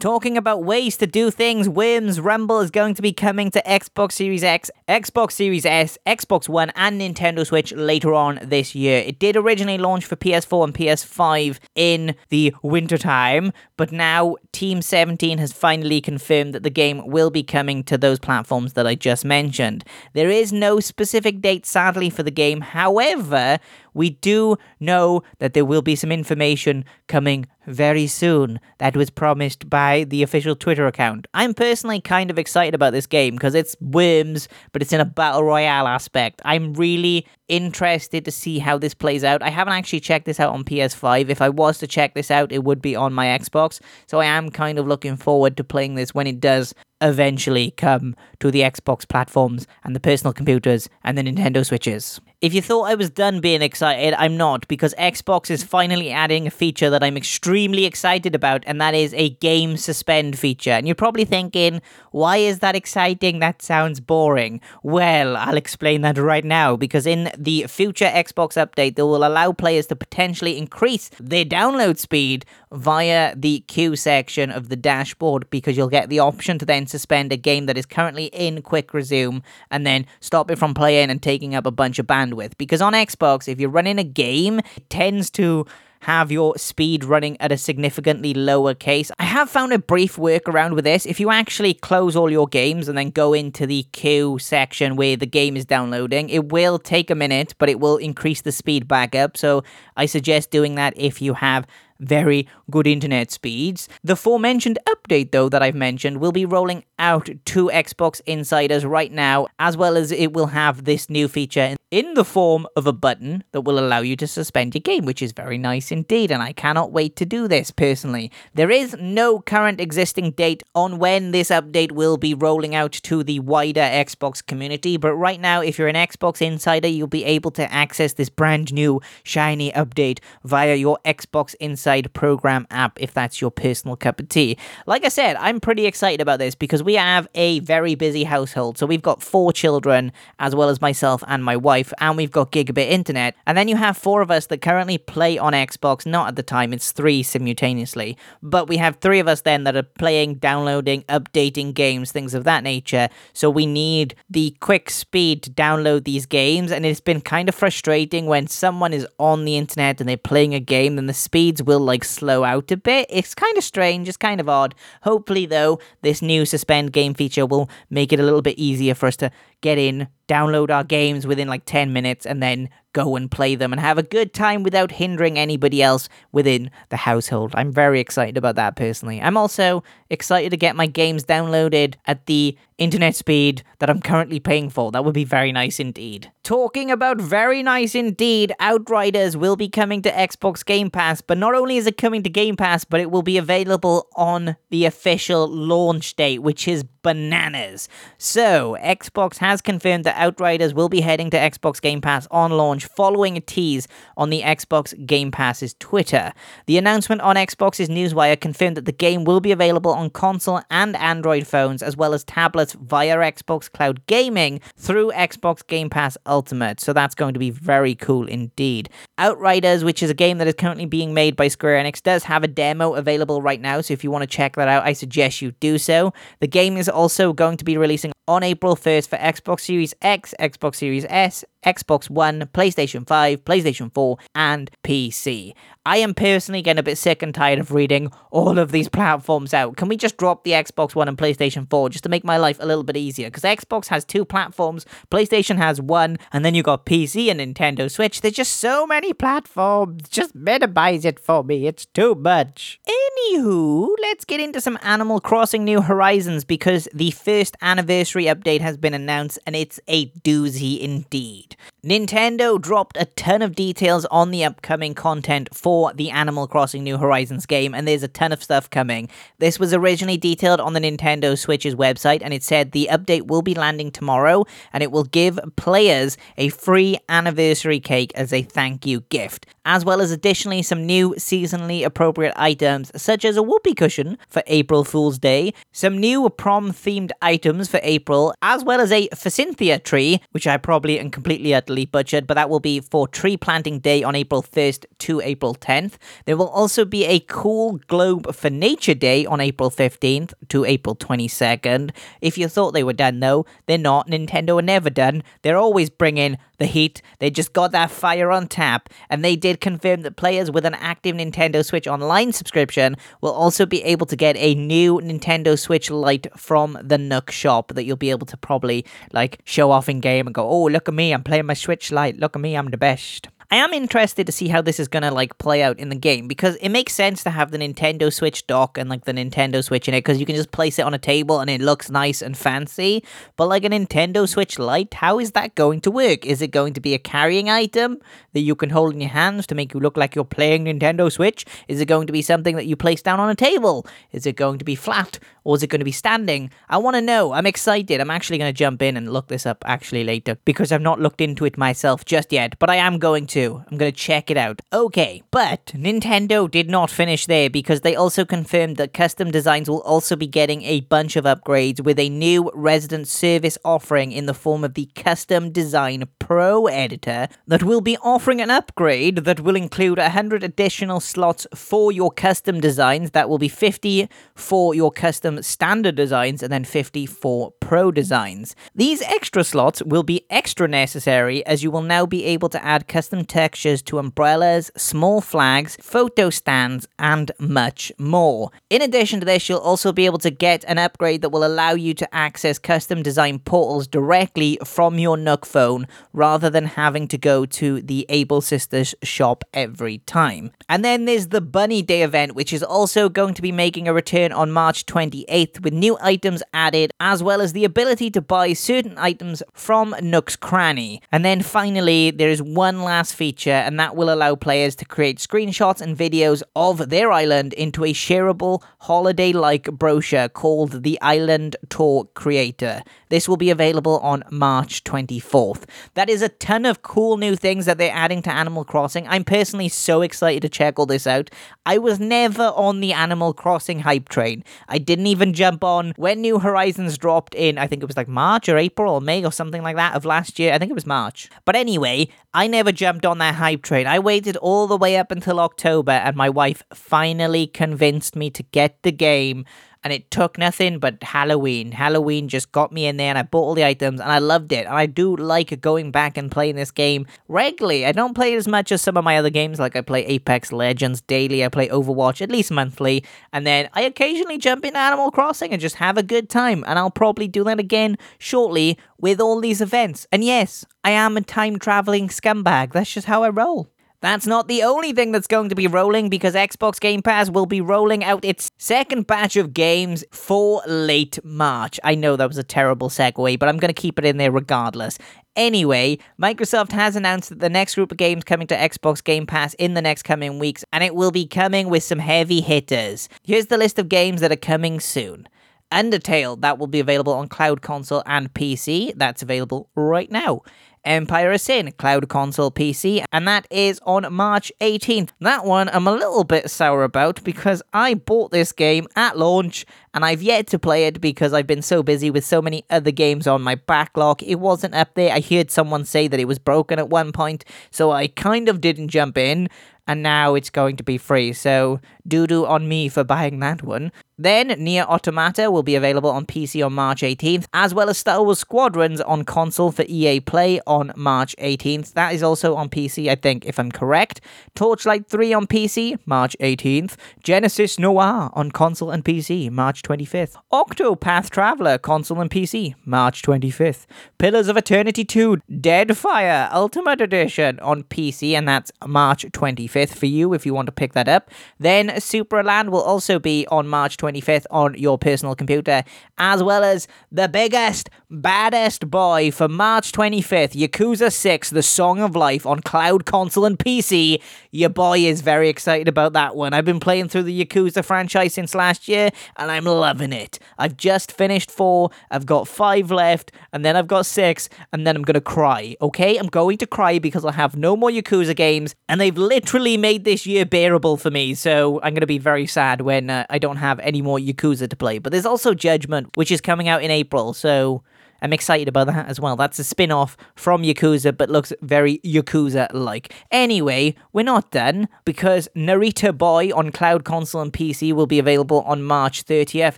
Talking 0.00 0.36
about 0.36 0.64
ways 0.64 0.96
to 0.96 1.06
do 1.06 1.30
things, 1.30 1.68
Worms 1.68 2.20
Rumble 2.20 2.58
is 2.58 2.72
going 2.72 2.94
to 2.94 3.00
be 3.00 3.12
coming 3.12 3.52
to 3.52 3.62
Xbox 3.62 4.12
Series 4.12 4.42
X, 4.42 4.68
Xbox 4.88 5.32
Series 5.32 5.64
S, 5.64 5.96
Xbox 6.04 6.48
One, 6.48 6.72
and 6.74 7.00
Nintendo 7.00 7.46
Switch 7.46 7.72
later 7.72 8.12
on 8.12 8.40
this 8.42 8.74
year. 8.74 8.98
It 9.06 9.20
did 9.20 9.36
originally 9.36 9.78
launch 9.78 10.04
for 10.04 10.16
PS4 10.16 10.64
and 10.64 10.74
PS5 10.74 11.58
in 11.76 12.16
the 12.28 12.52
wintertime, 12.62 13.52
but 13.76 13.92
now 13.92 14.34
Team 14.50 14.82
17 14.82 15.38
has 15.38 15.52
finally 15.52 16.00
confirmed 16.00 16.54
that 16.54 16.64
the 16.64 16.70
game 16.70 17.06
will 17.06 17.30
be 17.30 17.44
coming 17.44 17.84
to 17.84 17.96
those 17.96 18.18
platforms 18.18 18.72
that 18.72 18.88
I 18.88 18.96
just 18.96 19.24
mentioned. 19.24 19.84
There 20.12 20.28
is 20.28 20.52
no 20.52 20.80
specific 20.80 21.40
date, 21.40 21.66
sadly, 21.66 22.10
for 22.10 22.24
the 22.24 22.32
game. 22.32 22.62
However, 22.62 23.58
we 23.94 24.10
do 24.10 24.56
know 24.80 25.22
that 25.38 25.54
there 25.54 25.64
will 25.64 25.82
be 25.82 25.94
some 25.94 26.10
information 26.10 26.84
coming 27.06 27.46
very 27.66 28.06
soon 28.06 28.60
that 28.78 28.96
was 28.96 29.08
promised 29.08 29.70
by 29.70 29.83
the 30.08 30.22
official 30.22 30.56
Twitter 30.56 30.86
account. 30.86 31.26
I'm 31.34 31.54
personally 31.54 32.00
kind 32.00 32.30
of 32.30 32.38
excited 32.38 32.74
about 32.74 32.92
this 32.92 33.06
game 33.06 33.34
because 33.34 33.54
it's 33.54 33.76
Worms, 33.80 34.48
but 34.72 34.82
it's 34.82 34.92
in 34.92 35.00
a 35.00 35.04
battle 35.04 35.44
royale 35.44 35.86
aspect. 35.86 36.40
I'm 36.44 36.74
really 36.74 37.26
interested 37.48 38.24
to 38.24 38.30
see 38.30 38.58
how 38.58 38.78
this 38.78 38.94
plays 38.94 39.22
out. 39.24 39.42
I 39.42 39.50
haven't 39.50 39.74
actually 39.74 40.00
checked 40.00 40.26
this 40.26 40.40
out 40.40 40.52
on 40.52 40.64
PS5. 40.64 41.28
If 41.28 41.42
I 41.42 41.48
was 41.48 41.78
to 41.78 41.86
check 41.86 42.14
this 42.14 42.30
out, 42.30 42.52
it 42.52 42.64
would 42.64 42.80
be 42.80 42.96
on 42.96 43.12
my 43.12 43.26
Xbox. 43.26 43.80
So 44.06 44.20
I 44.20 44.26
am 44.26 44.50
kind 44.50 44.78
of 44.78 44.86
looking 44.86 45.16
forward 45.16 45.56
to 45.58 45.64
playing 45.64 45.94
this 45.94 46.14
when 46.14 46.26
it 46.26 46.40
does 46.40 46.74
eventually 47.00 47.70
come 47.72 48.14
to 48.40 48.50
the 48.50 48.60
Xbox 48.60 49.08
platforms 49.08 49.66
and 49.84 49.94
the 49.94 50.00
personal 50.00 50.32
computers 50.32 50.88
and 51.02 51.18
the 51.18 51.22
Nintendo 51.22 51.64
Switches. 51.64 52.20
If 52.40 52.52
you 52.52 52.60
thought 52.60 52.90
I 52.90 52.94
was 52.94 53.08
done 53.08 53.40
being 53.40 53.62
excited, 53.62 54.12
I'm 54.14 54.36
not, 54.36 54.68
because 54.68 54.94
Xbox 54.98 55.50
is 55.50 55.64
finally 55.64 56.10
adding 56.10 56.46
a 56.46 56.50
feature 56.50 56.90
that 56.90 57.02
I'm 57.02 57.16
extremely 57.16 57.86
excited 57.86 58.34
about, 58.34 58.64
and 58.66 58.78
that 58.82 58.94
is 58.94 59.14
a 59.14 59.30
game 59.30 59.78
suspend 59.78 60.38
feature. 60.38 60.72
And 60.72 60.86
you're 60.86 60.94
probably 60.94 61.24
thinking, 61.24 61.80
why 62.10 62.36
is 62.36 62.58
that 62.58 62.76
exciting? 62.76 63.38
That 63.38 63.62
sounds 63.62 63.98
boring. 63.98 64.60
Well, 64.82 65.38
I'll 65.38 65.56
explain 65.56 66.02
that 66.02 66.18
right 66.18 66.44
now, 66.44 66.76
because 66.76 67.06
in 67.06 67.30
the 67.38 67.64
future 67.66 68.10
Xbox 68.12 68.62
update, 68.62 68.96
they 68.96 69.02
will 69.02 69.24
allow 69.24 69.52
players 69.52 69.86
to 69.86 69.96
potentially 69.96 70.58
increase 70.58 71.10
their 71.18 71.46
download 71.46 71.96
speed 71.96 72.44
via 72.70 73.34
the 73.34 73.60
queue 73.68 73.96
section 73.96 74.50
of 74.50 74.68
the 74.68 74.76
dashboard, 74.76 75.48
because 75.48 75.78
you'll 75.78 75.88
get 75.88 76.10
the 76.10 76.18
option 76.18 76.58
to 76.58 76.66
then 76.66 76.83
suspend 76.86 77.32
a 77.32 77.36
game 77.36 77.66
that 77.66 77.78
is 77.78 77.86
currently 77.86 78.26
in 78.26 78.62
quick 78.62 78.94
resume 78.94 79.42
and 79.70 79.86
then 79.86 80.06
stop 80.20 80.50
it 80.50 80.58
from 80.58 80.74
playing 80.74 81.10
and 81.10 81.22
taking 81.22 81.54
up 81.54 81.66
a 81.66 81.70
bunch 81.70 81.98
of 81.98 82.06
bandwidth. 82.06 82.56
Because 82.58 82.82
on 82.82 82.92
Xbox, 82.92 83.48
if 83.48 83.60
you're 83.60 83.70
running 83.70 83.98
a 83.98 84.04
game, 84.04 84.60
it 84.76 84.90
tends 84.90 85.30
to 85.30 85.66
have 86.04 86.30
your 86.30 86.56
speed 86.58 87.02
running 87.02 87.40
at 87.40 87.50
a 87.50 87.56
significantly 87.56 88.34
lower 88.34 88.74
case. 88.74 89.10
I 89.18 89.24
have 89.24 89.48
found 89.48 89.72
a 89.72 89.78
brief 89.78 90.16
workaround 90.16 90.74
with 90.74 90.84
this. 90.84 91.06
If 91.06 91.18
you 91.18 91.30
actually 91.30 91.72
close 91.72 92.14
all 92.14 92.30
your 92.30 92.46
games 92.46 92.88
and 92.88 92.98
then 92.98 93.08
go 93.08 93.32
into 93.32 93.66
the 93.66 93.84
queue 93.92 94.38
section 94.38 94.96
where 94.96 95.16
the 95.16 95.26
game 95.26 95.56
is 95.56 95.64
downloading, 95.64 96.28
it 96.28 96.52
will 96.52 96.78
take 96.78 97.10
a 97.10 97.14
minute, 97.14 97.54
but 97.58 97.70
it 97.70 97.80
will 97.80 97.96
increase 97.96 98.42
the 98.42 98.52
speed 98.52 98.86
back 98.86 99.14
up. 99.14 99.38
So 99.38 99.64
I 99.96 100.04
suggest 100.04 100.50
doing 100.50 100.74
that 100.74 100.92
if 100.94 101.22
you 101.22 101.32
have 101.34 101.66
very 102.00 102.48
good 102.70 102.86
internet 102.86 103.30
speeds. 103.30 103.88
The 104.02 104.14
aforementioned 104.14 104.78
update, 104.88 105.30
though, 105.32 105.48
that 105.48 105.62
I've 105.62 105.74
mentioned, 105.74 106.18
will 106.18 106.32
be 106.32 106.46
rolling 106.46 106.84
out 106.98 107.28
to 107.44 107.68
Xbox 107.68 108.20
Insiders 108.26 108.84
right 108.84 109.12
now, 109.12 109.46
as 109.58 109.76
well 109.76 109.96
as 109.96 110.12
it 110.12 110.32
will 110.32 110.46
have 110.46 110.84
this 110.84 111.08
new 111.10 111.28
feature 111.28 111.76
in 111.90 112.14
the 112.14 112.24
form 112.24 112.66
of 112.74 112.88
a 112.88 112.92
button 112.92 113.44
that 113.52 113.60
will 113.60 113.78
allow 113.78 114.00
you 114.00 114.16
to 114.16 114.26
suspend 114.26 114.74
your 114.74 114.80
game, 114.80 115.04
which 115.04 115.22
is 115.22 115.30
very 115.30 115.56
nice 115.56 115.92
indeed, 115.92 116.32
and 116.32 116.42
I 116.42 116.52
cannot 116.52 116.90
wait 116.90 117.14
to 117.16 117.24
do 117.24 117.46
this 117.46 117.70
personally. 117.70 118.32
There 118.54 118.70
is 118.70 118.96
no 118.98 119.38
current 119.38 119.80
existing 119.80 120.32
date 120.32 120.64
on 120.74 120.98
when 120.98 121.30
this 121.30 121.50
update 121.50 121.92
will 121.92 122.16
be 122.16 122.34
rolling 122.34 122.74
out 122.74 122.92
to 122.92 123.22
the 123.22 123.38
wider 123.38 123.80
Xbox 123.80 124.44
community, 124.44 124.96
but 124.96 125.14
right 125.14 125.40
now, 125.40 125.60
if 125.60 125.78
you're 125.78 125.86
an 125.86 125.94
Xbox 125.94 126.42
Insider, 126.42 126.88
you'll 126.88 127.06
be 127.06 127.24
able 127.24 127.52
to 127.52 127.72
access 127.72 128.14
this 128.14 128.28
brand 128.28 128.72
new 128.72 129.00
shiny 129.22 129.70
update 129.70 130.18
via 130.42 130.74
your 130.74 130.98
Xbox 131.04 131.54
Inside 131.84 132.14
program 132.14 132.66
app 132.70 132.98
if 132.98 133.12
that's 133.12 133.42
your 133.42 133.50
personal 133.50 133.94
cup 133.94 134.18
of 134.18 134.30
tea. 134.30 134.56
Like 134.86 135.04
I 135.04 135.08
said, 135.08 135.36
I'm 135.36 135.60
pretty 135.60 135.84
excited 135.84 136.22
about 136.22 136.38
this 136.38 136.54
because 136.54 136.82
we 136.82 136.94
have 136.94 137.28
a 137.34 137.58
very 137.58 137.94
busy 137.94 138.24
household. 138.24 138.78
So 138.78 138.86
we've 138.86 139.02
got 139.02 139.22
four 139.22 139.52
children, 139.52 140.10
as 140.38 140.54
well 140.54 140.70
as 140.70 140.80
myself 140.80 141.22
and 141.28 141.44
my 141.44 141.58
wife, 141.58 141.92
and 141.98 142.16
we've 142.16 142.30
got 142.30 142.52
gigabit 142.52 142.88
internet. 142.88 143.34
And 143.46 143.58
then 143.58 143.68
you 143.68 143.76
have 143.76 143.98
four 143.98 144.22
of 144.22 144.30
us 144.30 144.46
that 144.46 144.62
currently 144.62 144.96
play 144.96 145.36
on 145.36 145.52
Xbox, 145.52 146.06
not 146.06 146.28
at 146.28 146.36
the 146.36 146.42
time, 146.42 146.72
it's 146.72 146.90
three 146.90 147.22
simultaneously. 147.22 148.16
But 148.42 148.66
we 148.66 148.78
have 148.78 148.96
three 148.96 149.18
of 149.18 149.28
us 149.28 149.42
then 149.42 149.64
that 149.64 149.76
are 149.76 149.82
playing, 149.82 150.36
downloading, 150.36 151.02
updating 151.02 151.74
games, 151.74 152.12
things 152.12 152.32
of 152.32 152.44
that 152.44 152.64
nature. 152.64 153.10
So 153.34 153.50
we 153.50 153.66
need 153.66 154.14
the 154.30 154.56
quick 154.60 154.88
speed 154.88 155.42
to 155.42 155.50
download 155.50 156.04
these 156.04 156.24
games. 156.24 156.72
And 156.72 156.86
it's 156.86 157.00
been 157.00 157.20
kind 157.20 157.50
of 157.50 157.54
frustrating 157.54 158.24
when 158.24 158.46
someone 158.46 158.94
is 158.94 159.06
on 159.18 159.44
the 159.44 159.58
internet 159.58 160.00
and 160.00 160.08
they're 160.08 160.16
playing 160.16 160.54
a 160.54 160.60
game, 160.60 160.96
then 160.96 161.04
the 161.04 161.12
speeds 161.12 161.62
will 161.62 161.73
like 161.80 162.04
slow 162.04 162.44
out 162.44 162.70
a 162.70 162.76
bit. 162.76 163.06
It's 163.10 163.34
kind 163.34 163.56
of 163.56 163.64
strange, 163.64 164.08
it's 164.08 164.16
kind 164.16 164.40
of 164.40 164.48
odd. 164.48 164.74
Hopefully, 165.02 165.46
though, 165.46 165.80
this 166.02 166.22
new 166.22 166.44
suspend 166.44 166.92
game 166.92 167.14
feature 167.14 167.46
will 167.46 167.68
make 167.90 168.12
it 168.12 168.20
a 168.20 168.22
little 168.22 168.42
bit 168.42 168.58
easier 168.58 168.94
for 168.94 169.06
us 169.06 169.16
to 169.16 169.30
get 169.60 169.78
in, 169.78 170.08
download 170.28 170.70
our 170.70 170.84
games 170.84 171.26
within 171.26 171.48
like 171.48 171.64
10 171.66 171.92
minutes, 171.92 172.26
and 172.26 172.42
then 172.42 172.68
go 172.94 173.16
and 173.16 173.30
play 173.30 173.56
them 173.56 173.72
and 173.72 173.80
have 173.80 173.98
a 173.98 174.02
good 174.02 174.32
time 174.32 174.62
without 174.62 174.92
hindering 174.92 175.36
anybody 175.36 175.82
else 175.82 176.08
within 176.32 176.70
the 176.88 176.96
household. 176.96 177.52
I'm 177.54 177.72
very 177.72 178.00
excited 178.00 178.38
about 178.38 178.54
that 178.54 178.76
personally. 178.76 179.20
I'm 179.20 179.36
also 179.36 179.82
excited 180.08 180.50
to 180.50 180.56
get 180.56 180.76
my 180.76 180.86
games 180.86 181.24
downloaded 181.24 181.96
at 182.06 182.26
the 182.26 182.56
internet 182.78 183.16
speed 183.16 183.62
that 183.80 183.90
I'm 183.90 184.00
currently 184.00 184.40
paying 184.40 184.70
for. 184.70 184.92
That 184.92 185.04
would 185.04 185.14
be 185.14 185.24
very 185.24 185.52
nice 185.52 185.80
indeed. 185.80 186.30
Talking 186.44 186.90
about 186.90 187.20
very 187.20 187.62
nice 187.62 187.94
indeed, 187.94 188.52
Outriders 188.60 189.36
will 189.36 189.56
be 189.56 189.68
coming 189.68 190.00
to 190.02 190.10
Xbox 190.10 190.64
Game 190.64 190.90
Pass, 190.90 191.20
but 191.20 191.36
not 191.36 191.54
only 191.54 191.76
is 191.76 191.86
it 191.86 191.98
coming 191.98 192.22
to 192.22 192.30
Game 192.30 192.56
Pass, 192.56 192.84
but 192.84 193.00
it 193.00 193.10
will 193.10 193.22
be 193.22 193.38
available 193.38 194.08
on 194.14 194.56
the 194.70 194.84
official 194.84 195.48
launch 195.48 196.14
date, 196.14 196.42
which 196.42 196.68
is 196.68 196.84
bananas. 197.04 197.88
So, 198.18 198.76
Xbox 198.82 199.38
has 199.38 199.62
confirmed 199.62 200.02
that 200.02 200.16
Outriders 200.16 200.74
will 200.74 200.88
be 200.88 201.02
heading 201.02 201.30
to 201.30 201.36
Xbox 201.36 201.80
Game 201.80 202.00
Pass 202.00 202.26
on 202.32 202.50
launch 202.50 202.86
following 202.86 203.36
a 203.36 203.40
tease 203.40 203.86
on 204.16 204.30
the 204.30 204.42
Xbox 204.42 205.06
Game 205.06 205.30
Pass's 205.30 205.74
Twitter. 205.78 206.32
The 206.66 206.78
announcement 206.78 207.20
on 207.20 207.36
Xbox's 207.36 207.88
Newswire 207.88 208.40
confirmed 208.40 208.76
that 208.76 208.86
the 208.86 208.92
game 208.92 209.24
will 209.24 209.40
be 209.40 209.52
available 209.52 209.92
on 209.92 210.10
console 210.10 210.62
and 210.70 210.96
Android 210.96 211.46
phones 211.46 211.82
as 211.82 211.96
well 211.96 212.14
as 212.14 212.24
tablets 212.24 212.72
via 212.72 213.16
Xbox 213.18 213.70
Cloud 213.70 214.04
Gaming 214.06 214.60
through 214.76 215.12
Xbox 215.12 215.64
Game 215.66 215.90
Pass 215.90 216.16
Ultimate. 216.26 216.80
So 216.80 216.92
that's 216.92 217.14
going 217.14 217.34
to 217.34 217.40
be 217.40 217.50
very 217.50 217.94
cool 217.94 218.26
indeed. 218.26 218.88
Outriders, 219.18 219.84
which 219.84 220.02
is 220.02 220.08
a 220.08 220.14
game 220.14 220.38
that 220.38 220.46
is 220.46 220.54
currently 220.54 220.86
being 220.86 221.12
made 221.12 221.36
by 221.36 221.48
Square 221.48 221.84
Enix, 221.84 222.02
does 222.02 222.24
have 222.24 222.42
a 222.42 222.48
demo 222.48 222.94
available 222.94 223.42
right 223.42 223.60
now. 223.60 223.82
So 223.82 223.92
if 223.92 224.02
you 224.02 224.10
want 224.10 224.22
to 224.22 224.26
check 224.26 224.56
that 224.56 224.68
out, 224.68 224.84
I 224.84 224.94
suggest 224.94 225.42
you 225.42 225.52
do 225.52 225.76
so. 225.76 226.14
The 226.40 226.48
game 226.48 226.78
is 226.78 226.88
also 226.94 227.32
going 227.32 227.58
to 227.58 227.64
be 227.64 227.76
releasing 227.76 228.12
on 228.26 228.42
April 228.42 228.76
1st 228.76 229.08
for 229.08 229.16
Xbox 229.16 229.60
Series 229.60 229.92
X, 230.00 230.34
Xbox 230.40 230.76
Series 230.76 231.04
S, 231.08 231.44
Xbox 231.64 232.08
One, 232.08 232.40
PlayStation 232.52 233.06
5, 233.06 233.44
PlayStation 233.44 233.92
4, 233.92 234.18
and 234.34 234.70
PC. 234.82 235.54
I 235.86 235.98
am 235.98 236.14
personally 236.14 236.62
getting 236.62 236.78
a 236.78 236.82
bit 236.82 236.96
sick 236.96 237.22
and 237.22 237.34
tired 237.34 237.58
of 237.58 237.70
reading 237.70 238.10
all 238.30 238.58
of 238.58 238.72
these 238.72 238.88
platforms 238.90 239.52
out. 239.52 239.76
Can 239.76 239.88
we 239.88 239.98
just 239.98 240.16
drop 240.16 240.42
the 240.42 240.52
Xbox 240.52 240.94
One 240.94 241.08
and 241.08 241.18
PlayStation 241.18 241.68
4 241.68 241.90
just 241.90 242.04
to 242.04 242.08
make 242.08 242.24
my 242.24 242.38
life 242.38 242.56
a 242.58 242.66
little 242.66 242.84
bit 242.84 242.96
easier? 242.96 243.28
Because 243.28 243.42
Xbox 243.42 243.88
has 243.88 244.04
two 244.04 244.24
platforms, 244.24 244.86
PlayStation 245.10 245.56
has 245.58 245.82
one, 245.82 246.16
and 246.32 246.42
then 246.42 246.54
you 246.54 246.62
got 246.62 246.86
PC 246.86 247.30
and 247.30 247.38
Nintendo 247.38 247.90
Switch. 247.90 248.22
There's 248.22 248.34
just 248.34 248.56
so 248.56 248.86
many 248.86 249.12
platforms. 249.12 250.08
Just 250.08 250.34
minimize 250.34 251.04
it 251.04 251.20
for 251.20 251.44
me. 251.44 251.66
It's 251.66 251.84
too 251.84 252.14
much. 252.14 252.80
Anywho, 252.88 253.88
let's 254.00 254.24
get 254.24 254.40
into 254.40 254.62
some 254.62 254.78
Animal 254.82 255.20
Crossing 255.20 255.64
New 255.64 255.82
Horizons 255.82 256.44
because 256.44 256.88
the 256.94 257.10
first 257.10 257.56
anniversary 257.60 258.24
update 258.24 258.60
has 258.62 258.78
been 258.78 258.94
announced 258.94 259.38
and 259.46 259.54
it's 259.54 259.80
a 259.86 260.06
doozy 260.06 260.80
indeed. 260.80 261.53
Nintendo 261.84 262.60
dropped 262.60 262.96
a 262.98 263.04
ton 263.04 263.42
of 263.42 263.54
details 263.54 264.04
on 264.06 264.30
the 264.30 264.44
upcoming 264.44 264.94
content 264.94 265.48
for 265.52 265.92
the 265.92 266.10
Animal 266.10 266.46
Crossing 266.46 266.82
New 266.82 266.96
Horizons 266.96 267.46
game, 267.46 267.74
and 267.74 267.86
there's 267.86 268.02
a 268.02 268.08
ton 268.08 268.32
of 268.32 268.42
stuff 268.42 268.70
coming. 268.70 269.08
This 269.38 269.58
was 269.58 269.74
originally 269.74 270.16
detailed 270.16 270.60
on 270.60 270.72
the 270.72 270.80
Nintendo 270.80 271.38
Switch's 271.38 271.74
website, 271.74 272.20
and 272.22 272.32
it 272.32 272.42
said 272.42 272.72
the 272.72 272.88
update 272.90 273.26
will 273.26 273.42
be 273.42 273.54
landing 273.54 273.90
tomorrow, 273.90 274.44
and 274.72 274.82
it 274.82 274.90
will 274.90 275.04
give 275.04 275.38
players 275.56 276.16
a 276.36 276.48
free 276.48 276.98
anniversary 277.08 277.80
cake 277.80 278.12
as 278.14 278.32
a 278.32 278.42
thank 278.42 278.86
you 278.86 279.00
gift. 279.10 279.46
as 279.64 279.84
well 279.84 280.00
as 280.00 280.10
additionally 280.10 280.62
some 280.62 280.84
new 280.84 281.14
seasonally 281.16 281.84
appropriate 281.84 282.34
items, 282.36 282.90
such 283.00 283.24
as 283.24 283.36
a 283.36 283.42
whoopee 283.42 283.74
cushion 283.74 284.18
for 284.28 284.42
April 284.46 284.84
Fool's 284.84 285.18
Day, 285.18 285.54
some 285.72 285.98
new 285.98 286.28
prom 286.30 286.72
themed 286.72 287.10
items 287.22 287.68
for 287.68 287.80
April, 287.82 288.34
as 288.42 288.64
well 288.64 288.80
as 288.80 288.92
a 288.92 289.08
Forsythia 289.14 289.78
tree, 289.78 290.20
which 290.32 290.46
I 290.46 290.56
probably 290.56 290.98
and 290.98 291.12
completely 291.12 291.43
utterly 291.52 291.84
butchered, 291.84 292.28
but 292.28 292.34
that 292.34 292.48
will 292.48 292.60
be 292.60 292.78
for 292.78 293.08
tree 293.08 293.36
planting 293.36 293.80
day 293.80 294.04
on 294.04 294.14
April 294.14 294.40
1st 294.40 294.84
to 294.98 295.20
April 295.20 295.56
10th. 295.56 295.94
There 296.26 296.36
will 296.36 296.48
also 296.48 296.84
be 296.84 297.04
a 297.06 297.18
cool 297.18 297.80
globe 297.88 298.32
for 298.32 298.50
nature 298.50 298.94
day 298.94 299.26
on 299.26 299.40
April 299.40 299.70
15th 299.70 300.32
to 300.50 300.64
April 300.64 300.94
22nd. 300.94 301.90
If 302.20 302.38
you 302.38 302.46
thought 302.46 302.70
they 302.70 302.84
were 302.84 302.92
done 302.92 303.18
though, 303.18 303.46
they're 303.66 303.78
not. 303.78 304.06
Nintendo 304.06 304.60
are 304.60 304.62
never 304.62 304.90
done. 304.90 305.24
They're 305.42 305.56
always 305.56 305.90
bringing 305.90 306.38
the 306.58 306.66
heat. 306.66 307.02
They 307.18 307.30
just 307.30 307.52
got 307.52 307.72
that 307.72 307.90
fire 307.90 308.30
on 308.30 308.46
tap, 308.46 308.88
and 309.10 309.24
they 309.24 309.34
did 309.34 309.60
confirm 309.60 310.02
that 310.02 310.16
players 310.16 310.50
with 310.50 310.64
an 310.64 310.74
active 310.74 311.16
Nintendo 311.16 311.64
Switch 311.64 311.88
Online 311.88 312.32
subscription 312.32 312.96
will 313.20 313.32
also 313.32 313.66
be 313.66 313.82
able 313.82 314.06
to 314.06 314.14
get 314.14 314.36
a 314.36 314.54
new 314.54 315.00
Nintendo 315.00 315.58
Switch 315.58 315.90
Lite 315.90 316.28
from 316.38 316.78
the 316.80 316.96
Nook 316.96 317.32
shop 317.32 317.72
that 317.74 317.84
you'll 317.84 317.96
be 317.96 318.10
able 318.10 318.26
to 318.26 318.36
probably 318.36 318.84
like 319.12 319.40
show 319.44 319.72
off 319.72 319.88
in 319.88 319.98
game 319.98 320.26
and 320.26 320.34
go, 320.34 320.48
"Oh, 320.48 320.64
look 320.64 320.88
at 320.88 320.94
me, 320.94 321.12
I'm 321.12 321.24
playing 321.24 321.33
my 321.42 321.54
Switch 321.54 321.90
Lite. 321.90 322.18
Look 322.18 322.36
at 322.36 322.42
me, 322.42 322.56
I'm 322.56 322.70
the 322.70 322.76
best." 322.76 323.28
I 323.50 323.56
am 323.56 323.72
interested 323.72 324.26
to 324.26 324.32
see 324.32 324.48
how 324.48 324.62
this 324.62 324.80
is 324.80 324.88
gonna 324.88 325.12
like 325.12 325.38
play 325.38 325.62
out 325.62 325.78
in 325.78 325.88
the 325.88 325.96
game 325.96 326.28
because 326.28 326.56
it 326.56 326.70
makes 326.70 326.94
sense 326.94 327.22
to 327.24 327.30
have 327.30 327.50
the 327.50 327.58
Nintendo 327.58 328.12
Switch 328.12 328.46
dock 328.46 328.78
and 328.78 328.88
like 328.88 329.04
the 329.04 329.12
Nintendo 329.12 329.62
Switch 329.62 329.88
in 329.88 329.94
it 329.94 329.98
because 329.98 330.18
you 330.18 330.26
can 330.26 330.34
just 330.34 330.50
place 330.50 330.78
it 330.78 330.82
on 330.82 330.94
a 330.94 330.98
table 330.98 331.40
and 331.40 331.50
it 331.50 331.60
looks 331.60 331.90
nice 331.90 332.22
and 332.22 332.36
fancy. 332.36 333.04
But 333.36 333.48
like 333.48 333.64
a 333.64 333.68
Nintendo 333.68 334.28
Switch 334.28 334.58
Lite, 334.58 334.94
how 334.94 335.18
is 335.18 335.32
that 335.32 335.54
going 335.54 335.80
to 335.82 335.90
work? 335.90 336.24
Is 336.24 336.42
it 336.42 336.48
going 336.48 336.74
to 336.74 336.80
be 336.80 336.94
a 336.94 336.98
carrying 336.98 337.50
item 337.50 337.98
that 338.32 338.40
you 338.40 338.54
can 338.54 338.70
hold 338.70 338.94
in 338.94 339.00
your 339.00 339.10
hands 339.10 339.46
to 339.48 339.54
make 339.54 339.74
you 339.74 339.80
look 339.80 339.96
like 339.96 340.14
you're 340.14 340.24
playing 340.24 340.64
Nintendo 340.64 341.10
Switch? 341.12 341.44
Is 341.68 341.80
it 341.80 341.86
going 341.86 342.06
to 342.06 342.12
be 342.12 342.22
something 342.22 342.56
that 342.56 342.66
you 342.66 342.76
place 342.76 343.02
down 343.02 343.20
on 343.20 343.30
a 343.30 343.34
table? 343.34 343.86
Is 344.12 344.26
it 344.26 344.36
going 344.36 344.58
to 344.58 344.64
be 344.64 344.74
flat 344.74 345.18
or 345.44 345.56
is 345.56 345.62
it 345.62 345.68
going 345.68 345.80
to 345.80 345.84
be 345.84 345.92
standing? 345.92 346.50
I 346.68 346.78
want 346.78 346.96
to 346.96 347.02
know. 347.02 347.32
I'm 347.32 347.46
excited. 347.46 348.00
I'm 348.00 348.10
actually 348.10 348.38
going 348.38 348.52
to 348.52 348.58
jump 348.58 348.82
in 348.82 348.96
and 348.96 349.12
look 349.12 349.28
this 349.28 349.46
up 349.46 349.62
actually 349.66 350.04
later 350.04 350.36
because 350.44 350.72
I've 350.72 350.80
not 350.80 351.00
looked 351.00 351.20
into 351.20 351.44
it 351.44 351.58
myself 351.58 352.04
just 352.04 352.32
yet, 352.32 352.58
but 352.58 352.70
I 352.70 352.76
am 352.76 352.98
going 352.98 353.26
to. 353.28 353.43
I'm 353.52 353.78
going 353.78 353.92
to 353.92 353.98
check 353.98 354.30
it 354.30 354.36
out. 354.36 354.60
Okay, 354.72 355.22
but 355.30 355.66
Nintendo 355.74 356.50
did 356.50 356.68
not 356.68 356.90
finish 356.90 357.26
there 357.26 357.50
because 357.50 357.80
they 357.80 357.94
also 357.94 358.24
confirmed 358.24 358.76
that 358.76 358.92
custom 358.92 359.30
designs 359.30 359.68
will 359.68 359.82
also 359.82 360.16
be 360.16 360.26
getting 360.26 360.62
a 360.62 360.80
bunch 360.80 361.16
of 361.16 361.24
upgrades 361.24 361.80
with 361.80 361.98
a 361.98 362.08
new 362.08 362.50
resident 362.54 363.08
service 363.08 363.58
offering 363.64 364.12
in 364.12 364.26
the 364.26 364.34
form 364.34 364.64
of 364.64 364.74
the 364.74 364.90
Custom 364.94 365.50
Design 365.50 366.04
Pro 366.18 366.66
editor 366.66 367.28
that 367.46 367.62
will 367.62 367.80
be 367.80 367.98
offering 367.98 368.40
an 368.40 368.50
upgrade 368.50 369.18
that 369.18 369.40
will 369.40 369.56
include 369.56 369.98
100 369.98 370.42
additional 370.42 371.00
slots 371.00 371.46
for 371.54 371.92
your 371.92 372.10
custom 372.10 372.60
designs. 372.60 373.10
That 373.10 373.28
will 373.28 373.38
be 373.38 373.48
50 373.48 374.08
for 374.34 374.74
your 374.74 374.90
custom 374.90 375.42
standard 375.42 375.94
designs 375.94 376.42
and 376.42 376.52
then 376.52 376.64
50 376.64 377.06
for 377.06 377.52
pro 377.60 377.90
designs. 377.90 378.54
These 378.74 379.02
extra 379.02 379.44
slots 379.44 379.82
will 379.82 380.02
be 380.02 380.24
extra 380.30 380.68
necessary 380.68 381.44
as 381.46 381.62
you 381.62 381.70
will 381.70 381.82
now 381.82 382.06
be 382.06 382.24
able 382.24 382.48
to 382.50 382.64
add 382.64 382.88
custom 382.88 383.23
textures 383.24 383.82
to 383.82 383.98
umbrellas, 383.98 384.70
small 384.76 385.20
flags, 385.20 385.76
photo 385.80 386.30
stands, 386.30 386.86
and 386.98 387.32
much 387.38 387.92
more. 387.98 388.50
In 388.70 388.82
addition 388.82 389.20
to 389.20 389.26
this, 389.26 389.48
you'll 389.48 389.58
also 389.58 389.92
be 389.92 390.06
able 390.06 390.18
to 390.18 390.30
get 390.30 390.64
an 390.64 390.78
upgrade 390.78 391.22
that 391.22 391.30
will 391.30 391.44
allow 391.44 391.72
you 391.72 391.94
to 391.94 392.14
access 392.14 392.58
custom 392.58 393.02
design 393.02 393.38
portals 393.38 393.86
directly 393.86 394.58
from 394.64 394.98
your 394.98 395.16
Nook 395.16 395.46
phone 395.46 395.86
rather 396.12 396.50
than 396.50 396.66
having 396.66 397.08
to 397.08 397.18
go 397.18 397.46
to 397.46 397.80
the 397.82 398.06
Able 398.08 398.40
Sisters 398.40 398.94
shop 399.02 399.44
every 399.52 399.98
time. 399.98 400.50
And 400.68 400.84
then 400.84 401.04
there's 401.04 401.28
the 401.28 401.40
Bunny 401.40 401.82
Day 401.82 402.02
event, 402.02 402.34
which 402.34 402.52
is 402.52 402.62
also 402.62 403.08
going 403.08 403.34
to 403.34 403.42
be 403.42 403.52
making 403.52 403.88
a 403.88 403.94
return 403.94 404.32
on 404.32 404.50
March 404.50 404.86
28th 404.86 405.62
with 405.62 405.72
new 405.72 405.96
items 406.00 406.42
added, 406.52 406.92
as 407.00 407.22
well 407.22 407.40
as 407.40 407.52
the 407.52 407.64
ability 407.64 408.10
to 408.10 408.20
buy 408.20 408.52
certain 408.52 408.98
items 408.98 409.42
from 409.52 409.94
Nook's 410.02 410.36
Cranny. 410.36 411.00
And 411.12 411.24
then 411.24 411.42
finally, 411.42 412.10
there 412.10 412.30
is 412.30 412.42
one 412.42 412.82
last 412.82 413.13
feature, 413.14 413.50
and 413.50 413.80
that 413.80 413.96
will 413.96 414.12
allow 414.12 414.34
players 414.34 414.74
to 414.76 414.84
create 414.84 415.18
screenshots 415.18 415.80
and 415.80 415.96
videos 415.96 416.42
of 416.54 416.90
their 416.90 417.10
island 417.10 417.52
into 417.54 417.84
a 417.84 417.92
shareable 417.92 418.62
holiday 418.80 419.32
like 419.32 419.64
brochure 419.72 420.28
called 420.28 420.82
the 420.82 421.00
Island 421.00 421.56
Tour 421.70 422.08
Creator. 422.14 422.82
This 423.08 423.28
will 423.28 423.36
be 423.36 423.50
available 423.50 423.98
on 424.00 424.24
March 424.30 424.84
24th. 424.84 425.64
That 425.94 426.10
is 426.10 426.20
a 426.20 426.28
ton 426.28 426.66
of 426.66 426.82
cool 426.82 427.16
new 427.16 427.36
things 427.36 427.64
that 427.66 427.78
they're 427.78 427.94
adding 427.94 428.22
to 428.22 428.30
Animal 428.30 428.64
Crossing. 428.64 429.06
I'm 429.08 429.24
personally 429.24 429.68
so 429.68 430.02
excited 430.02 430.42
to 430.42 430.48
check 430.48 430.78
all 430.78 430.86
this 430.86 431.06
out. 431.06 431.30
I 431.64 431.78
was 431.78 432.00
never 432.00 432.52
on 432.56 432.80
the 432.80 432.92
Animal 432.92 433.32
Crossing 433.32 433.80
hype 433.80 434.08
train. 434.08 434.44
I 434.68 434.78
didn't 434.78 435.06
even 435.06 435.32
jump 435.32 435.62
on 435.62 435.92
when 435.96 436.20
New 436.20 436.40
Horizons 436.40 436.98
dropped 436.98 437.34
in, 437.34 437.56
I 437.56 437.66
think 437.66 437.82
it 437.82 437.86
was 437.86 437.96
like 437.96 438.08
March 438.08 438.48
or 438.48 438.58
April 438.58 438.92
or 438.92 439.00
May 439.00 439.24
or 439.24 439.32
something 439.32 439.62
like 439.62 439.76
that 439.76 439.94
of 439.94 440.04
last 440.04 440.38
year. 440.38 440.52
I 440.52 440.58
think 440.58 440.70
it 440.70 440.74
was 440.74 440.86
March. 440.86 441.30
But 441.44 441.56
anyway, 441.56 442.08
I 442.32 442.46
never 442.48 442.72
jumped 442.72 443.03
on 443.04 443.18
that 443.18 443.34
hype 443.34 443.62
train. 443.62 443.86
I 443.86 443.98
waited 443.98 444.36
all 444.36 444.66
the 444.66 444.76
way 444.76 444.96
up 444.96 445.10
until 445.10 445.40
October, 445.40 445.92
and 445.92 446.16
my 446.16 446.28
wife 446.28 446.62
finally 446.72 447.46
convinced 447.46 448.16
me 448.16 448.30
to 448.30 448.42
get 448.42 448.82
the 448.82 448.92
game 448.92 449.44
and 449.84 449.92
it 449.92 450.10
took 450.10 450.38
nothing 450.38 450.78
but 450.78 451.02
Halloween. 451.02 451.70
Halloween 451.70 452.28
just 452.28 452.50
got 452.52 452.72
me 452.72 452.86
in 452.86 452.96
there 452.96 453.10
and 453.10 453.18
I 453.18 453.22
bought 453.22 453.42
all 453.42 453.54
the 453.54 453.66
items 453.66 454.00
and 454.00 454.10
I 454.10 454.18
loved 454.18 454.50
it. 454.50 454.66
And 454.66 454.74
I 454.74 454.86
do 454.86 455.14
like 455.14 455.60
going 455.60 455.90
back 455.90 456.16
and 456.16 456.30
playing 456.30 456.56
this 456.56 456.70
game 456.70 457.06
regularly. 457.28 457.84
I 457.84 457.92
don't 457.92 458.14
play 458.14 458.32
it 458.32 458.36
as 458.36 458.48
much 458.48 458.72
as 458.72 458.80
some 458.80 458.96
of 458.96 459.04
my 459.04 459.18
other 459.18 459.28
games, 459.28 459.60
like 459.60 459.76
I 459.76 459.82
play 459.82 460.06
Apex 460.06 460.52
Legends 460.52 461.02
daily, 461.02 461.44
I 461.44 461.48
play 461.48 461.68
Overwatch 461.68 462.22
at 462.22 462.30
least 462.30 462.50
monthly, 462.50 463.04
and 463.32 463.46
then 463.46 463.68
I 463.74 463.82
occasionally 463.82 464.38
jump 464.38 464.64
in 464.64 464.74
Animal 464.74 465.10
Crossing 465.10 465.52
and 465.52 465.60
just 465.60 465.76
have 465.76 465.98
a 465.98 466.02
good 466.02 466.30
time. 466.30 466.64
And 466.66 466.78
I'll 466.78 466.90
probably 466.90 467.28
do 467.28 467.44
that 467.44 467.60
again 467.60 467.98
shortly 468.18 468.78
with 468.98 469.20
all 469.20 469.40
these 469.40 469.60
events. 469.60 470.06
And 470.10 470.24
yes, 470.24 470.64
I 470.82 470.92
am 470.92 471.18
a 471.18 471.20
time 471.20 471.58
traveling 471.58 472.08
scumbag. 472.08 472.72
That's 472.72 472.92
just 472.92 473.06
how 473.06 473.22
I 473.22 473.28
roll. 473.28 473.68
That's 474.04 474.26
not 474.26 474.48
the 474.48 474.64
only 474.64 474.92
thing 474.92 475.12
that's 475.12 475.26
going 475.26 475.48
to 475.48 475.54
be 475.54 475.66
rolling 475.66 476.10
because 476.10 476.34
Xbox 476.34 476.78
Game 476.78 477.00
Pass 477.00 477.30
will 477.30 477.46
be 477.46 477.62
rolling 477.62 478.04
out 478.04 478.22
its 478.22 478.50
second 478.58 479.06
batch 479.06 479.34
of 479.36 479.54
games 479.54 480.04
for 480.10 480.60
late 480.66 481.18
March. 481.24 481.80
I 481.82 481.94
know 481.94 482.14
that 482.14 482.28
was 482.28 482.36
a 482.36 482.42
terrible 482.42 482.90
segue, 482.90 483.38
but 483.38 483.48
I'm 483.48 483.56
going 483.56 483.72
to 483.72 483.80
keep 483.80 483.98
it 483.98 484.04
in 484.04 484.18
there 484.18 484.30
regardless. 484.30 484.98
Anyway, 485.36 485.96
Microsoft 486.20 486.72
has 486.72 486.96
announced 486.96 487.30
that 487.30 487.40
the 487.40 487.48
next 487.48 487.76
group 487.76 487.92
of 487.92 487.96
games 487.96 488.24
coming 488.24 488.46
to 488.48 488.54
Xbox 488.54 489.02
Game 489.02 489.24
Pass 489.24 489.54
in 489.54 489.72
the 489.72 489.80
next 489.80 490.02
coming 490.02 490.38
weeks, 490.38 490.66
and 490.70 490.84
it 490.84 490.94
will 490.94 491.10
be 491.10 491.26
coming 491.26 491.70
with 491.70 491.82
some 491.82 491.98
heavy 491.98 492.42
hitters. 492.42 493.08
Here's 493.22 493.46
the 493.46 493.56
list 493.56 493.78
of 493.78 493.88
games 493.88 494.20
that 494.20 494.30
are 494.30 494.36
coming 494.36 494.80
soon. 494.80 495.26
Undertale, 495.72 496.38
that 496.42 496.58
will 496.58 496.66
be 496.66 496.78
available 496.78 497.14
on 497.14 497.26
Cloud 497.26 497.62
Console 497.62 498.02
and 498.04 498.32
PC. 498.34 498.92
That's 498.96 499.22
available 499.22 499.70
right 499.74 500.10
now. 500.10 500.42
Empire 500.84 501.36
Sin, 501.38 501.72
Cloud 501.72 502.08
Console 502.08 502.50
PC, 502.50 503.04
and 503.12 503.26
that 503.26 503.46
is 503.50 503.80
on 503.84 504.12
March 504.12 504.52
18th. 504.60 505.10
That 505.20 505.44
one 505.44 505.68
I'm 505.68 505.86
a 505.86 505.92
little 505.92 506.24
bit 506.24 506.50
sour 506.50 506.84
about 506.84 507.22
because 507.24 507.62
I 507.72 507.94
bought 507.94 508.30
this 508.30 508.52
game 508.52 508.86
at 508.96 509.18
launch 509.18 509.64
and 509.92 510.04
I've 510.04 510.22
yet 510.22 510.46
to 510.48 510.58
play 510.58 510.86
it 510.86 511.00
because 511.00 511.32
I've 511.32 511.46
been 511.46 511.62
so 511.62 511.82
busy 511.82 512.10
with 512.10 512.24
so 512.24 512.42
many 512.42 512.64
other 512.68 512.90
games 512.90 513.26
on 513.26 513.42
my 513.42 513.54
backlog. 513.54 514.22
It 514.22 514.36
wasn't 514.40 514.74
up 514.74 514.94
there. 514.94 515.12
I 515.12 515.20
heard 515.20 515.50
someone 515.50 515.84
say 515.84 516.08
that 516.08 516.20
it 516.20 516.26
was 516.26 516.38
broken 516.38 516.78
at 516.78 516.88
one 516.88 517.12
point, 517.12 517.44
so 517.70 517.92
I 517.92 518.08
kind 518.08 518.48
of 518.48 518.60
didn't 518.60 518.88
jump 518.88 519.16
in 519.16 519.48
and 519.86 520.02
now 520.02 520.34
it's 520.34 520.50
going 520.50 520.76
to 520.76 520.82
be 520.82 520.98
free. 520.98 521.32
So 521.32 521.80
doo 522.06 522.26
doo 522.26 522.46
on 522.46 522.68
me 522.68 522.88
for 522.88 523.04
buying 523.04 523.40
that 523.40 523.62
one. 523.62 523.92
Then 524.16 524.48
Nier 524.48 524.84
Automata 524.84 525.50
will 525.50 525.64
be 525.64 525.74
available 525.74 526.10
on 526.10 526.24
PC 526.24 526.64
on 526.64 526.72
March 526.72 527.02
18th, 527.02 527.46
as 527.52 527.74
well 527.74 527.90
as 527.90 527.98
Star 527.98 528.22
Wars 528.22 528.38
Squadrons 528.38 529.00
on 529.00 529.24
console 529.24 529.72
for 529.72 529.84
EA 529.88 530.20
Play 530.20 530.60
on 530.68 530.92
March 530.94 531.34
18th. 531.38 531.94
That 531.94 532.14
is 532.14 532.22
also 532.22 532.54
on 532.54 532.68
PC, 532.68 533.08
I 533.08 533.16
think, 533.16 533.44
if 533.44 533.58
I'm 533.58 533.72
correct. 533.72 534.20
Torchlight 534.54 535.08
3 535.08 535.32
on 535.32 535.46
PC, 535.48 535.98
March 536.06 536.36
18th. 536.38 536.94
Genesis 537.24 537.76
Noir 537.76 538.30
on 538.34 538.52
console 538.52 538.92
and 538.92 539.04
PC, 539.04 539.50
March 539.50 539.82
25th. 539.82 540.36
Octopath 540.52 541.28
Traveler, 541.28 541.76
console 541.76 542.20
and 542.20 542.30
PC, 542.30 542.74
March 542.84 543.20
25th. 543.22 543.86
Pillars 544.18 544.46
of 544.46 544.56
Eternity 544.56 545.04
2, 545.04 545.38
Deadfire 545.50 546.48
Ultimate 546.52 547.00
Edition 547.00 547.58
on 547.58 547.82
PC, 547.82 548.34
and 548.34 548.46
that's 548.46 548.70
March 548.86 549.26
25th. 549.32 549.73
25th 549.74 549.94
for 549.94 550.06
you 550.06 550.32
if 550.32 550.46
you 550.46 550.54
want 550.54 550.66
to 550.66 550.72
pick 550.72 550.92
that 550.92 551.08
up. 551.08 551.30
Then 551.58 551.88
Supraland 551.90 552.70
will 552.70 552.82
also 552.82 553.18
be 553.18 553.46
on 553.50 553.68
March 553.68 553.96
25th 553.96 554.46
on 554.50 554.74
your 554.74 554.98
personal 554.98 555.34
computer, 555.34 555.84
as 556.18 556.42
well 556.42 556.62
as 556.62 556.86
the 557.10 557.28
biggest, 557.28 557.90
baddest 558.10 558.90
boy 558.90 559.30
for 559.30 559.48
March 559.48 559.92
25th, 559.92 560.52
Yakuza 560.52 561.12
6, 561.12 561.50
The 561.50 561.62
Song 561.62 562.00
of 562.00 562.16
Life 562.16 562.46
on 562.46 562.60
cloud 562.60 563.04
console 563.04 563.44
and 563.44 563.58
PC. 563.58 564.20
Your 564.50 564.68
boy 564.68 565.00
is 565.00 565.20
very 565.20 565.48
excited 565.48 565.88
about 565.88 566.12
that 566.12 566.36
one. 566.36 566.52
I've 566.52 566.64
been 566.64 566.80
playing 566.80 567.08
through 567.08 567.24
the 567.24 567.44
Yakuza 567.44 567.84
franchise 567.84 568.34
since 568.34 568.54
last 568.54 568.88
year, 568.88 569.10
and 569.36 569.50
I'm 569.50 569.64
loving 569.64 570.12
it. 570.12 570.38
I've 570.58 570.76
just 570.76 571.12
finished 571.12 571.50
four, 571.50 571.90
I've 572.10 572.26
got 572.26 572.48
five 572.48 572.90
left, 572.90 573.32
and 573.52 573.64
then 573.64 573.76
I've 573.76 573.88
got 573.88 574.06
six, 574.06 574.48
and 574.72 574.86
then 574.86 574.96
I'm 574.96 575.02
gonna 575.02 575.20
cry, 575.20 575.76
okay? 575.80 576.16
I'm 576.16 576.26
going 576.26 576.58
to 576.58 576.66
cry 576.66 576.98
because 576.98 577.24
I 577.24 577.32
have 577.32 577.56
no 577.56 577.76
more 577.76 577.90
Yakuza 577.90 578.36
games, 578.36 578.74
and 578.88 579.00
they've 579.00 579.16
literally 579.16 579.63
made 579.76 580.04
this 580.04 580.26
year 580.26 580.44
bearable 580.44 580.96
for 580.96 581.10
me, 581.10 581.34
so 581.34 581.80
I'm 581.82 581.94
gonna 581.94 582.06
be 582.06 582.18
very 582.18 582.46
sad 582.46 582.80
when 582.82 583.10
uh, 583.10 583.26
I 583.30 583.38
don't 583.38 583.56
have 583.56 583.80
any 583.80 584.02
more 584.02 584.18
Yakuza 584.18 584.68
to 584.68 584.76
play. 584.76 584.98
But 584.98 585.12
there's 585.12 585.26
also 585.26 585.54
Judgment, 585.54 586.16
which 586.16 586.30
is 586.30 586.40
coming 586.40 586.68
out 586.68 586.82
in 586.82 586.90
April, 586.90 587.32
so 587.32 587.82
I'm 588.24 588.32
excited 588.32 588.68
about 588.68 588.86
that 588.86 589.06
as 589.06 589.20
well. 589.20 589.36
That's 589.36 589.58
a 589.58 589.64
spin 589.64 589.92
off 589.92 590.16
from 590.34 590.62
Yakuza, 590.62 591.14
but 591.14 591.28
looks 591.28 591.52
very 591.60 591.98
Yakuza 591.98 592.68
like. 592.72 593.12
Anyway, 593.30 593.94
we're 594.14 594.22
not 594.22 594.50
done 594.50 594.88
because 595.04 595.46
Narita 595.54 596.16
Boy 596.16 596.50
on 596.54 596.72
Cloud 596.72 597.04
Console 597.04 597.42
and 597.42 597.52
PC 597.52 597.92
will 597.92 598.06
be 598.06 598.18
available 598.18 598.62
on 598.62 598.82
March 598.82 599.26
30th, 599.26 599.76